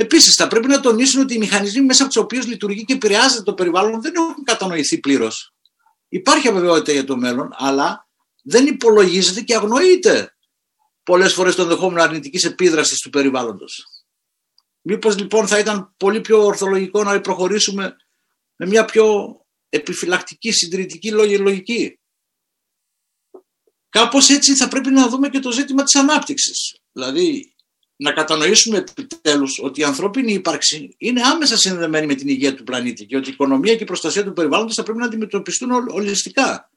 Επίσης, 0.01 0.35
θα 0.35 0.49
πρέπει 0.49 0.67
να 0.67 0.81
τονίσουν 0.81 1.21
ότι 1.21 1.35
οι 1.35 1.39
μηχανισμοί 1.39 1.85
μέσα 1.85 2.03
από 2.03 2.13
τους 2.13 2.23
οποίους 2.23 2.47
λειτουργεί 2.47 2.85
και 2.85 2.93
επηρεάζεται 2.93 3.43
το 3.43 3.55
περιβάλλον 3.55 4.03
δεν 4.03 4.15
έχουν 4.15 4.45
κατανοηθεί 4.45 4.99
πλήρως. 4.99 5.55
Υπάρχει 6.09 6.49
αβεβαιότητα 6.49 6.93
για 6.93 7.05
το 7.05 7.17
μέλλον, 7.17 7.51
αλλά 7.53 8.09
δεν 8.43 8.67
υπολογίζεται 8.67 9.41
και 9.41 9.55
αγνοείται 9.55 10.37
πολλές 11.03 11.33
φορές 11.33 11.55
το 11.55 11.63
ενδεχόμενο 11.63 12.03
αρνητικής 12.03 12.45
επίδρασης 12.45 13.01
του 13.01 13.11
περιβάλλοντος. 13.11 13.85
Μήπως 14.81 15.19
λοιπόν 15.19 15.47
θα 15.47 15.59
ήταν 15.59 15.95
πολύ 15.97 16.21
πιο 16.21 16.45
ορθολογικό 16.45 17.03
να 17.03 17.21
προχωρήσουμε 17.21 17.97
με 18.57 18.67
μια 18.67 18.85
πιο 18.85 19.37
επιφυλακτική, 19.69 20.53
συντηρητική 20.53 21.11
λογική. 21.39 22.01
Κάπως 23.89 24.29
έτσι 24.29 24.55
θα 24.55 24.69
πρέπει 24.69 24.91
να 24.91 25.09
δούμε 25.09 25.29
και 25.29 25.39
το 25.39 25.53
ζήτημα 25.53 25.83
της 25.83 25.95
ανάπτυξης. 25.95 26.77
Δηλαδή 26.93 27.53
να 28.01 28.13
κατανοήσουμε 28.13 28.79
επιτέλους 28.79 29.61
ότι 29.63 29.81
η 29.81 29.85
ανθρώπινη 29.85 30.33
ύπαρξη 30.33 30.95
είναι 30.99 31.23
άμεσα 31.23 31.57
συνδεμένη 31.57 32.07
με 32.07 32.15
την 32.15 32.29
υγεία 32.29 32.55
του 32.55 32.65
πλανήτη 32.65 33.07
και 33.07 33.17
ότι 33.17 33.29
η 33.29 33.33
οικονομία 33.33 33.77
και 33.77 33.83
η 33.83 33.87
προστασία 33.87 34.25
του 34.25 34.33
περιβάλλοντος 34.33 34.75
θα 34.75 34.83
πρέπει 34.83 34.99
να 34.99 35.05
αντιμετωπιστούν 35.05 35.71
ολιστικά. 35.71 36.71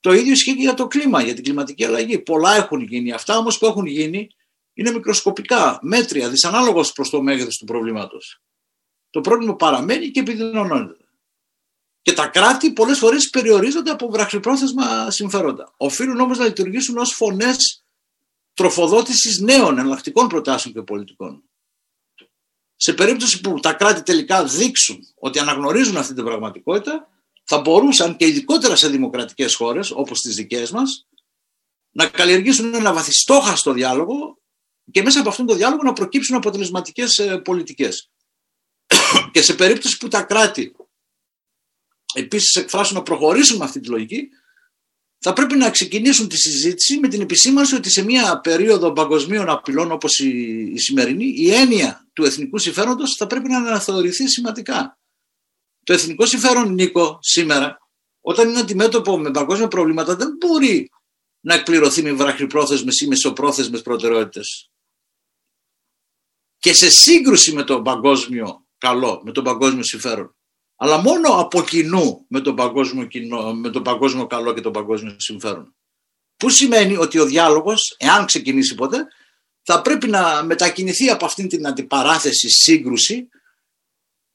Το 0.00 0.12
ίδιο 0.12 0.32
ισχύει 0.32 0.54
και 0.54 0.62
για 0.62 0.74
το 0.74 0.86
κλίμα, 0.86 1.22
για 1.22 1.34
την 1.34 1.44
κλιματική 1.44 1.84
αλλαγή. 1.84 2.18
Πολλά 2.18 2.56
έχουν 2.56 2.80
γίνει. 2.80 3.12
Αυτά 3.12 3.36
όμως 3.36 3.58
που 3.58 3.66
έχουν 3.66 3.86
γίνει 3.86 4.28
είναι 4.74 4.90
μικροσκοπικά, 4.90 5.78
μέτρια, 5.82 6.28
δυσανάλογος 6.28 6.92
προς 6.92 7.10
το 7.10 7.22
μέγεθος 7.22 7.56
του 7.56 7.64
προβλήματος. 7.64 8.42
Το 9.10 9.20
πρόβλημα 9.20 9.56
παραμένει 9.56 10.10
και 10.10 10.20
επιδεινώνεται. 10.20 10.96
Και 12.02 12.12
τα 12.12 12.26
κράτη 12.26 12.72
πολλές 12.72 12.98
φορές 12.98 13.30
περιορίζονται 13.30 13.90
από 13.90 14.10
βραχυπρόθεσμα 14.10 15.10
συμφέροντα. 15.10 15.74
Οφείλουν 15.76 16.20
όμως 16.20 16.38
να 16.38 16.44
λειτουργήσουν 16.44 16.98
ως 16.98 17.12
φωνές 17.12 17.84
τροφοδότησης 18.58 19.38
νέων 19.38 19.78
εναλλακτικών 19.78 20.28
προτάσεων 20.28 20.74
και 20.74 20.82
πολιτικών. 20.82 21.42
Σε 22.76 22.92
περίπτωση 22.92 23.40
που 23.40 23.60
τα 23.60 23.72
κράτη 23.72 24.02
τελικά 24.02 24.44
δείξουν 24.44 24.98
ότι 25.14 25.38
αναγνωρίζουν 25.38 25.96
αυτή 25.96 26.14
την 26.14 26.24
πραγματικότητα, 26.24 27.08
θα 27.44 27.60
μπορούσαν 27.60 28.16
και 28.16 28.26
ειδικότερα 28.26 28.76
σε 28.76 28.88
δημοκρατικές 28.88 29.54
χώρες, 29.54 29.90
όπως 29.90 30.20
τις 30.20 30.34
δικές 30.34 30.70
μας, 30.70 31.06
να 31.90 32.06
καλλιεργήσουν 32.06 32.74
ένα 32.74 32.92
βαθιστόχαστο 32.92 33.72
διάλογο 33.72 34.38
και 34.90 35.02
μέσα 35.02 35.20
από 35.20 35.28
αυτόν 35.28 35.46
τον 35.46 35.56
διάλογο 35.56 35.82
να 35.82 35.92
προκύψουν 35.92 36.36
αποτελεσματικές 36.36 37.18
ε, 37.18 37.38
πολιτικές. 37.38 38.10
και 39.32 39.42
σε 39.42 39.54
περίπτωση 39.54 39.96
που 39.96 40.08
τα 40.08 40.22
κράτη 40.22 40.76
επίσης 42.14 42.56
εκφράσουν 42.56 42.96
να 42.96 43.02
προχωρήσουν 43.02 43.56
με 43.56 43.64
αυτή 43.64 43.80
τη 43.80 43.88
λογική, 43.88 44.28
θα 45.20 45.32
πρέπει 45.32 45.56
να 45.56 45.70
ξεκινήσουν 45.70 46.28
τη 46.28 46.36
συζήτηση 46.36 46.98
με 46.98 47.08
την 47.08 47.20
επισήμανση 47.20 47.74
ότι 47.74 47.90
σε 47.90 48.04
μια 48.04 48.40
περίοδο 48.40 48.92
παγκοσμίων 48.92 49.48
απειλών 49.48 49.92
όπως 49.92 50.18
η, 50.18 50.78
σημερινή, 50.78 51.24
η 51.36 51.52
έννοια 51.52 52.08
του 52.12 52.24
εθνικού 52.24 52.58
συμφέροντος 52.58 53.14
θα 53.14 53.26
πρέπει 53.26 53.48
να 53.48 53.56
αναθεωρηθεί 53.56 54.28
σημαντικά. 54.28 54.98
Το 55.84 55.92
εθνικό 55.92 56.26
συμφέρον, 56.26 56.74
Νίκο, 56.74 57.18
σήμερα, 57.22 57.78
όταν 58.20 58.48
είναι 58.48 58.58
αντιμέτωπο 58.58 59.18
με 59.18 59.30
παγκόσμια 59.30 59.68
προβλήματα, 59.68 60.16
δεν 60.16 60.36
μπορεί 60.36 60.90
να 61.40 61.54
εκπληρωθεί 61.54 62.02
με 62.02 62.12
βραχυπρόθεσμες 62.12 63.00
ή 63.00 63.06
μεσοπρόθεσμες 63.06 63.82
προτεραιότητες. 63.82 64.70
Και 66.58 66.72
σε 66.72 66.90
σύγκρουση 66.90 67.52
με 67.52 67.62
το 67.62 67.82
παγκόσμιο 67.82 68.66
καλό, 68.78 69.20
με 69.24 69.32
το 69.32 69.42
παγκόσμιο 69.42 69.82
συμφέρον 69.82 70.37
αλλά 70.80 70.98
μόνο 70.98 71.28
από 71.28 71.62
κοινού 71.62 72.24
με 72.28 72.40
τον 72.40 72.54
παγκόσμιο, 72.54 73.06
κοινό, 73.06 73.54
με 73.54 73.70
τον 73.70 73.82
παγκόσμιο 73.82 74.26
καλό 74.26 74.54
και 74.54 74.60
τον 74.60 74.72
παγκόσμιο 74.72 75.14
συμφέρον. 75.18 75.74
Που 76.36 76.50
σημαίνει 76.50 76.96
ότι 76.96 77.18
ο 77.18 77.24
διάλογος, 77.24 77.96
εάν 77.98 78.24
ξεκινήσει 78.24 78.74
ποτέ, 78.74 79.06
θα 79.62 79.82
πρέπει 79.82 80.08
να 80.08 80.42
μετακινηθεί 80.42 81.10
από 81.10 81.24
αυτήν 81.24 81.48
την 81.48 81.66
αντιπαράθεση, 81.66 82.48
σύγκρουση 82.48 83.28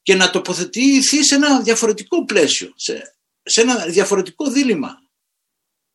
και 0.01 0.15
να 0.15 0.29
τοποθετηθεί 0.29 1.23
σε 1.23 1.35
ένα 1.35 1.61
διαφορετικό 1.61 2.25
πλαίσιο, 2.25 2.71
σε, 2.75 3.17
σε 3.43 3.61
ένα 3.61 3.85
διαφορετικό 3.85 4.49
δίλημα 4.49 4.97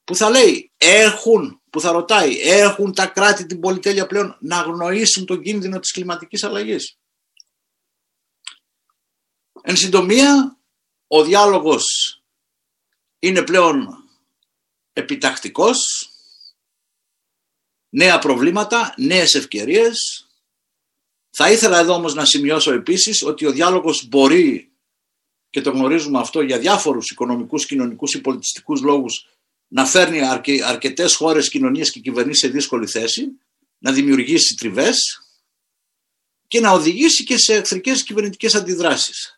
που 0.05 0.15
θα 0.15 0.31
λέει 0.31 0.73
έχουν, 0.77 1.63
που 1.71 1.81
θα 1.81 1.93
ρωτάει, 1.93 2.41
έχουν 2.41 2.95
τα 2.95 3.07
κράτη 3.07 3.47
την 3.47 3.61
πολυτέλεια 3.61 4.07
πλέον 4.07 4.37
να 4.41 4.59
αγνοήσουν 4.59 5.27
τον 5.27 5.43
κίνδυνο 5.43 5.79
της 5.79 5.93
κλιματικής 5.93 6.45
αλλαγής. 6.45 6.98
Εν 9.69 9.77
συντομία, 9.77 10.59
ο 11.07 11.25
διάλογος 11.25 11.85
είναι 13.19 13.43
πλέον 13.43 14.05
επιτακτικός, 14.93 16.11
νέα 17.89 18.19
προβλήματα, 18.19 18.95
νέες 18.97 19.35
ευκαιρίες. 19.35 20.27
Θα 21.31 21.51
ήθελα 21.51 21.79
εδώ 21.79 21.95
όμως 21.95 22.15
να 22.15 22.25
σημειώσω 22.25 22.73
επίσης 22.73 23.23
ότι 23.23 23.47
ο 23.47 23.53
διάλογος 23.53 24.09
μπορεί, 24.09 24.71
και 25.51 25.61
το 25.61 25.71
γνωρίζουμε 25.71 26.19
αυτό 26.19 26.41
για 26.41 26.59
διάφορους 26.59 27.11
οικονομικούς, 27.11 27.67
κοινωνικούς 27.67 28.15
ή 28.15 28.21
πολιτιστικούς 28.21 28.81
λόγους, 28.81 29.29
να 29.69 29.87
φέρνει 29.87 30.21
αρκε, 30.21 30.65
αρκετές 30.65 31.15
χώρες, 31.15 31.49
κοινωνίες 31.49 31.91
και 31.91 32.01
κυβερνήσεις 32.01 32.41
σε 32.41 32.49
δύσκολη 32.49 32.87
θέση, 32.87 33.39
να 33.79 33.93
δημιουργήσει 33.93 34.55
τριβές 34.55 35.23
και 36.49 36.61
να 36.61 36.71
οδηγήσει 36.71 37.25
και 37.25 37.39
σε 37.39 37.55
εχθρικές 37.55 38.03
κυβερνητικές 38.03 38.55
αντιδράσεις. 38.55 39.38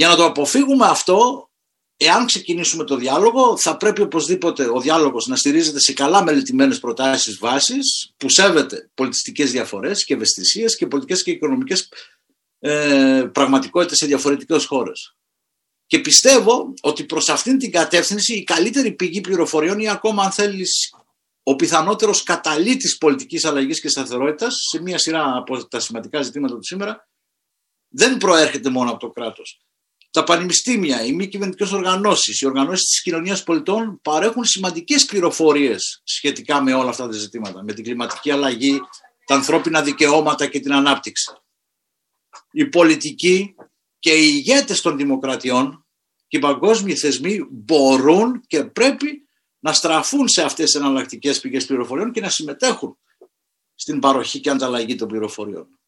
Για 0.00 0.08
να 0.08 0.16
το 0.16 0.24
αποφύγουμε 0.24 0.86
αυτό, 0.86 1.50
εάν 1.96 2.26
ξεκινήσουμε 2.26 2.84
το 2.84 2.96
διάλογο, 2.96 3.58
θα 3.58 3.76
πρέπει 3.76 4.00
οπωσδήποτε 4.00 4.68
ο 4.68 4.80
διάλογος 4.80 5.26
να 5.26 5.36
στηρίζεται 5.36 5.80
σε 5.80 5.92
καλά 5.92 6.22
μελετημένες 6.22 6.78
προτάσεις 6.78 7.38
βάσης, 7.38 8.12
που 8.16 8.28
σέβεται 8.30 8.90
πολιτιστικές 8.94 9.50
διαφορές 9.50 10.04
και 10.04 10.14
ευαισθησίες 10.14 10.76
και 10.76 10.86
πολιτικές 10.86 11.22
και 11.22 11.30
οικονομικές 11.30 11.92
ε, 12.58 13.28
πραγματικότητες 13.32 13.96
σε 13.96 14.06
διαφορετικές 14.06 14.64
χώρες. 14.64 15.16
Και 15.86 15.98
πιστεύω 15.98 16.74
ότι 16.80 17.04
προς 17.04 17.28
αυτήν 17.28 17.58
την 17.58 17.70
κατεύθυνση 17.70 18.34
η 18.34 18.44
καλύτερη 18.44 18.92
πηγή 18.92 19.20
πληροφοριών 19.20 19.78
ή 19.78 19.88
ακόμα 19.88 20.22
αν 20.22 20.30
θέλεις 20.30 20.94
ο 21.42 21.56
πιθανότερος 21.56 22.22
καταλήτης 22.22 22.98
πολιτικής 22.98 23.44
αλλαγής 23.44 23.80
και 23.80 23.88
σταθερότητας 23.88 24.54
σε 24.70 24.82
μια 24.82 24.98
σειρά 24.98 25.36
από 25.36 25.66
τα 25.68 25.80
σημαντικά 25.80 26.22
ζητήματα 26.22 26.54
του 26.54 26.64
σήμερα 26.64 27.08
δεν 27.88 28.16
προέρχεται 28.16 28.70
μόνο 28.70 28.90
από 28.90 28.98
το 28.98 29.10
κράτος 29.10 29.60
τα 30.10 30.24
πανεπιστήμια, 30.24 31.04
οι 31.04 31.12
μη 31.12 31.28
κυβερνητικές 31.28 31.72
οργανώσεις, 31.72 32.40
οι 32.40 32.46
οργανώσεις 32.46 32.84
της 32.88 33.02
κοινωνίας 33.02 33.42
πολιτών 33.42 34.00
παρέχουν 34.02 34.44
σημαντικές 34.44 35.04
πληροφορίες 35.04 36.00
σχετικά 36.04 36.62
με 36.62 36.74
όλα 36.74 36.88
αυτά 36.88 37.06
τα 37.06 37.12
ζητήματα. 37.12 37.62
Με 37.62 37.72
την 37.72 37.84
κλιματική 37.84 38.30
αλλαγή, 38.30 38.80
τα 39.26 39.34
ανθρώπινα 39.34 39.82
δικαιώματα 39.82 40.46
και 40.46 40.60
την 40.60 40.72
ανάπτυξη. 40.72 41.32
Οι 42.50 42.66
πολιτικοί 42.68 43.54
και 43.98 44.14
οι 44.14 44.30
ηγέτες 44.32 44.80
των 44.80 44.96
δημοκρατιών 44.96 45.86
και 46.26 46.36
οι 46.36 46.40
παγκόσμιοι 46.40 46.96
θεσμοί 46.96 47.46
μπορούν 47.50 48.40
και 48.46 48.64
πρέπει 48.64 49.28
να 49.58 49.72
στραφούν 49.72 50.28
σε 50.28 50.42
αυτές 50.42 50.64
τις 50.64 50.74
εναλλακτικές 50.74 51.40
πηγές 51.40 51.66
πληροφοριών 51.66 52.12
και 52.12 52.20
να 52.20 52.28
συμμετέχουν 52.28 52.98
στην 53.74 53.98
παροχή 53.98 54.40
και 54.40 54.50
ανταλλαγή 54.50 54.94
των 54.94 55.08
πληροφοριών. 55.08 55.78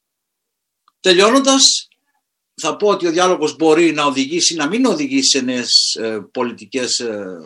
Τελειώνοντας, 1.00 1.88
θα 2.54 2.76
πω 2.76 2.88
ότι 2.88 3.06
ο 3.06 3.10
διάλογος 3.10 3.56
μπορεί 3.56 3.92
να 3.92 4.04
οδηγήσει, 4.04 4.54
να 4.54 4.68
μην 4.68 4.84
οδηγήσει 4.84 5.38
σε 5.38 5.44
νέες 5.44 5.94
ε, 6.00 6.28
πολιτικές 6.32 6.98
ε, 6.98 7.38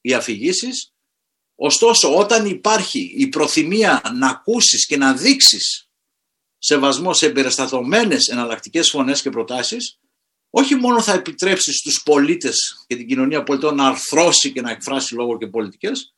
ή 0.00 0.14
αφηγήσεις. 0.14 0.92
Ωστόσο, 1.54 2.16
όταν 2.16 2.46
υπάρχει 2.46 3.14
η 3.16 3.28
προθυμία 3.28 4.02
να 4.14 4.28
ακούσεις 4.28 4.86
και 4.86 4.96
να 4.96 5.14
δείξεις 5.14 5.88
σεβασμό 6.58 7.12
σε 7.12 7.26
εμπεριστατωμένες 7.26 8.28
εναλλακτικές 8.28 8.90
φωνές 8.90 9.22
και 9.22 9.30
προτάσεις, 9.30 9.98
όχι 10.50 10.74
μόνο 10.74 11.02
θα 11.02 11.12
επιτρέψεις 11.12 11.76
στους 11.76 12.02
πολίτες 12.02 12.84
και 12.86 12.96
την 12.96 13.06
κοινωνία 13.06 13.42
πολιτών 13.42 13.74
να 13.74 13.86
αρθρώσει 13.86 14.52
και 14.52 14.60
να 14.60 14.70
εκφράσει 14.70 15.14
λόγο 15.14 15.38
και 15.38 15.46
πολιτικές, 15.46 16.14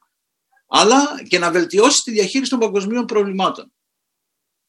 αλλά 0.68 1.22
και 1.28 1.38
να 1.38 1.50
βελτιώσει 1.50 2.02
τη 2.04 2.10
διαχείριση 2.10 2.50
των 2.50 2.58
παγκοσμίων 2.58 3.04
προβλημάτων 3.04 3.72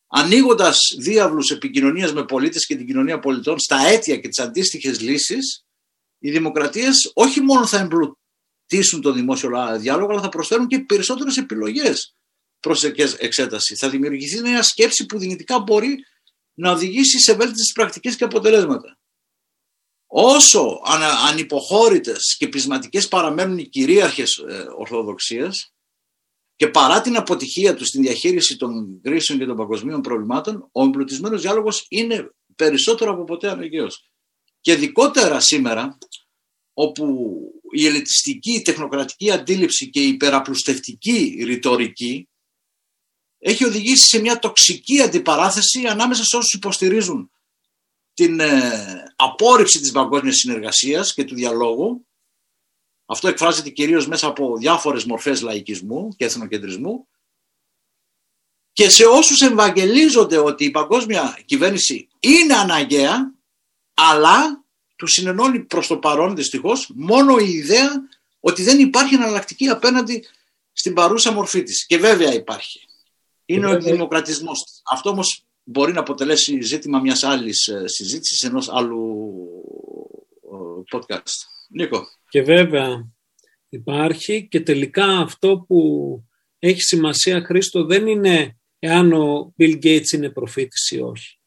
ανοίγοντας 0.07 0.77
διάβλους 0.97 1.51
επικοινωνίας 1.51 2.13
με 2.13 2.25
πολίτες 2.25 2.65
και 2.65 2.75
την 2.75 2.85
κοινωνία 2.85 3.19
πολιτών 3.19 3.59
στα 3.59 3.87
αίτια 3.87 4.17
και 4.17 4.27
τις 4.27 4.39
αντίστοιχες 4.39 4.99
λύσεις, 5.01 5.65
οι 6.19 6.31
δημοκρατίες 6.31 7.11
όχι 7.13 7.41
μόνο 7.41 7.67
θα 7.67 7.79
εμπλουτίσουν 7.79 9.01
το 9.01 9.11
δημόσιο 9.11 9.49
διάλογο, 9.79 10.11
αλλά 10.11 10.21
θα 10.21 10.29
προσφέρουν 10.29 10.67
και 10.67 10.79
περισσότερες 10.79 11.37
επιλογές 11.37 12.15
προς 12.59 12.83
εξέταση. 13.17 13.75
Θα 13.75 13.89
δημιουργηθεί 13.89 14.41
μια 14.41 14.63
σκέψη 14.63 15.05
που 15.05 15.17
δυνητικά 15.17 15.59
μπορεί 15.59 15.95
να 16.53 16.71
οδηγήσει 16.71 17.19
σε 17.19 17.33
βέλτιστες 17.33 17.71
πρακτικές 17.73 18.15
και 18.15 18.23
αποτελέσματα. 18.23 18.97
Όσο 20.09 20.79
ανυποχώρητες 21.27 22.35
και 22.37 22.47
πεισματικές 22.47 23.07
παραμένουν 23.07 23.57
οι 23.57 23.67
κυρίαρχες 23.67 24.37
ε, 24.37 24.65
ορθοδοξίες, 24.77 25.71
και 26.57 26.67
παρά 26.67 27.01
την 27.01 27.17
αποτυχία 27.17 27.73
τους 27.73 27.87
στην 27.87 28.01
διαχείριση 28.01 28.57
των 28.57 29.01
κρίσεων 29.01 29.39
και 29.39 29.45
των 29.45 29.55
παγκοσμίων 29.55 30.01
προβλημάτων, 30.01 30.69
ο 30.71 30.83
εμπλουτισμένος 30.83 31.41
διάλογος 31.41 31.85
είναι 31.89 32.31
περισσότερο 32.55 33.11
από 33.11 33.23
ποτέ 33.23 33.49
αναγκαίος. 33.49 34.09
Και 34.61 34.71
ειδικότερα 34.71 35.39
σήμερα, 35.39 35.97
όπου 36.73 37.05
η 37.71 37.85
ελετιστική, 37.85 38.51
η 38.51 38.61
τεχνοκρατική 38.61 39.31
αντίληψη 39.31 39.89
και 39.89 39.99
η 40.03 40.07
υπεραπλουστευτική 40.07 41.43
ρητορική 41.45 42.29
έχει 43.39 43.65
οδηγήσει 43.65 44.07
σε 44.07 44.19
μια 44.19 44.39
τοξική 44.39 45.01
αντιπαράθεση 45.01 45.85
ανάμεσα 45.85 46.23
σε 46.23 46.37
όσους 46.37 46.53
υποστηρίζουν 46.53 47.31
την 48.13 48.39
ε, 48.39 49.13
απόρριψη 49.15 49.79
της 49.79 49.91
παγκόσμιας 49.91 50.35
συνεργασίας 50.35 51.13
και 51.13 51.23
του 51.23 51.35
διαλόγου 51.35 52.06
αυτό 53.09 53.27
εκφράζεται 53.27 53.69
κυρίως 53.69 54.07
μέσα 54.07 54.27
από 54.27 54.57
διάφορες 54.57 55.05
μορφές 55.05 55.41
λαϊκισμού 55.41 56.09
και 56.17 56.25
εθνοκεντρισμού 56.25 57.07
και 58.73 58.89
σε 58.89 59.05
όσους 59.05 59.41
ευαγγελίζονται 59.41 60.37
ότι 60.37 60.65
η 60.65 60.71
παγκόσμια 60.71 61.39
κυβέρνηση 61.45 62.07
είναι 62.19 62.53
αναγκαία 62.53 63.33
αλλά 63.93 64.63
τους 64.95 65.11
συνενώνει 65.11 65.59
προς 65.59 65.87
το 65.87 65.97
παρόν 65.97 66.35
δυστυχώς 66.35 66.91
μόνο 66.95 67.37
η 67.37 67.49
ιδέα 67.49 67.89
ότι 68.39 68.63
δεν 68.63 68.79
υπάρχει 68.79 69.15
εναλλακτική 69.15 69.67
απέναντι 69.67 70.25
στην 70.73 70.93
παρούσα 70.93 71.31
μορφή 71.31 71.63
της. 71.63 71.85
Και 71.85 71.97
βέβαια 71.97 72.33
υπάρχει. 72.33 72.79
Είναι 73.45 73.67
ο 73.67 73.79
δημοκρατισμός. 73.79 74.63
Αυτό 74.91 75.09
όμως 75.09 75.45
μπορεί 75.63 75.93
να 75.93 75.99
αποτελέσει 75.99 76.61
ζήτημα 76.61 76.99
μιας 76.99 77.23
άλλης 77.23 77.67
ε, 77.67 77.87
συζήτησης 77.87 78.43
ενός 78.43 78.69
άλλου 78.69 79.33
ε, 80.43 80.97
podcast. 80.97 81.56
Νίκο. 81.69 82.03
Και 82.29 82.41
βέβαια 82.41 83.11
υπάρχει 83.69 84.47
και 84.47 84.61
τελικά 84.61 85.05
αυτό 85.05 85.65
που 85.67 85.79
έχει 86.59 86.81
σημασία 86.81 87.43
Χρήστο 87.45 87.85
δεν 87.85 88.07
είναι 88.07 88.59
εάν 88.79 89.13
ο 89.13 89.53
Bill 89.57 89.83
Gates 89.83 90.11
είναι 90.13 90.29
προφήτης 90.29 90.91
ή 90.91 91.01
όχι. 91.01 91.39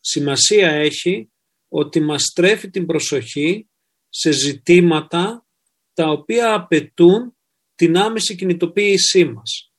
Σημασία 0.00 0.70
έχει 0.70 1.32
ότι 1.68 2.00
μας 2.00 2.22
τρέφει 2.34 2.70
την 2.70 2.86
προσοχή 2.86 3.68
σε 4.08 4.30
ζητήματα 4.32 5.46
τα 5.92 6.10
οποία 6.10 6.54
απαιτούν 6.54 7.36
την 7.74 7.96
άμεση 7.96 8.36
κινητοποίησή 8.36 9.24
μας 9.24 9.72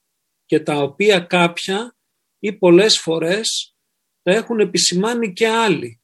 και 0.45 0.59
τα 0.59 0.77
οποία 0.77 1.19
κάποια 1.19 1.95
ή 2.39 2.53
πολλές 2.53 2.99
φορές 2.99 3.75
τα 4.21 4.31
έχουν 4.31 4.59
επισημάνει 4.59 5.33
και 5.33 5.47
άλλοι. 5.47 6.01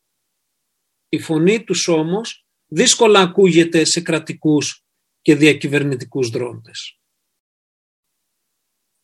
Η 1.10 1.20
φωνή 1.20 1.64
τους 1.64 1.88
όμως 1.88 2.47
δύσκολα 2.68 3.20
ακούγεται 3.20 3.86
σε 3.86 4.02
κρατικούς 4.02 4.84
και 5.22 5.36
διακυβερνητικούς 5.36 6.30
δρόντες. 6.30 7.00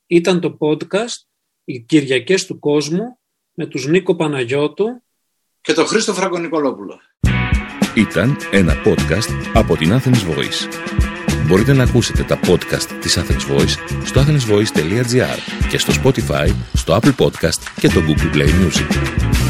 Ήταν 0.08 0.39
το 0.39 0.58
podcast 0.60 1.28
«Οι 1.63 1.80
Κυριακές 1.80 2.45
του 2.45 2.60
Κόσμου» 2.60 3.19
με 3.54 3.65
τους 3.65 3.88
Νίκο 3.88 4.15
Παναγιώτου 4.15 5.04
και 5.62 5.73
τον 5.73 5.86
Χρήστο 5.86 6.13
Φραγκονικολόπουλο. 6.13 6.99
Ήταν 7.95 8.38
ένα 8.52 8.73
podcast 8.86 9.52
από 9.54 9.78
την 9.78 9.89
Athens 9.91 10.32
Voice. 10.32 10.67
Μπορείτε 11.47 11.73
να 11.73 11.84
ακούσετε 11.84 12.23
τα 12.23 12.39
podcast 12.43 12.97
της 13.02 13.17
Athens 13.17 13.52
Voice 13.52 14.04
στο 14.06 14.21
athensvoice.gr 14.21 15.67
και 15.69 15.78
στο 15.78 15.93
Spotify, 16.04 16.56
στο 16.73 16.99
Apple 17.02 17.15
Podcast 17.15 17.62
και 17.80 17.88
το 17.88 18.02
Google 18.08 18.36
Play 18.36 18.49
Music. 18.49 19.42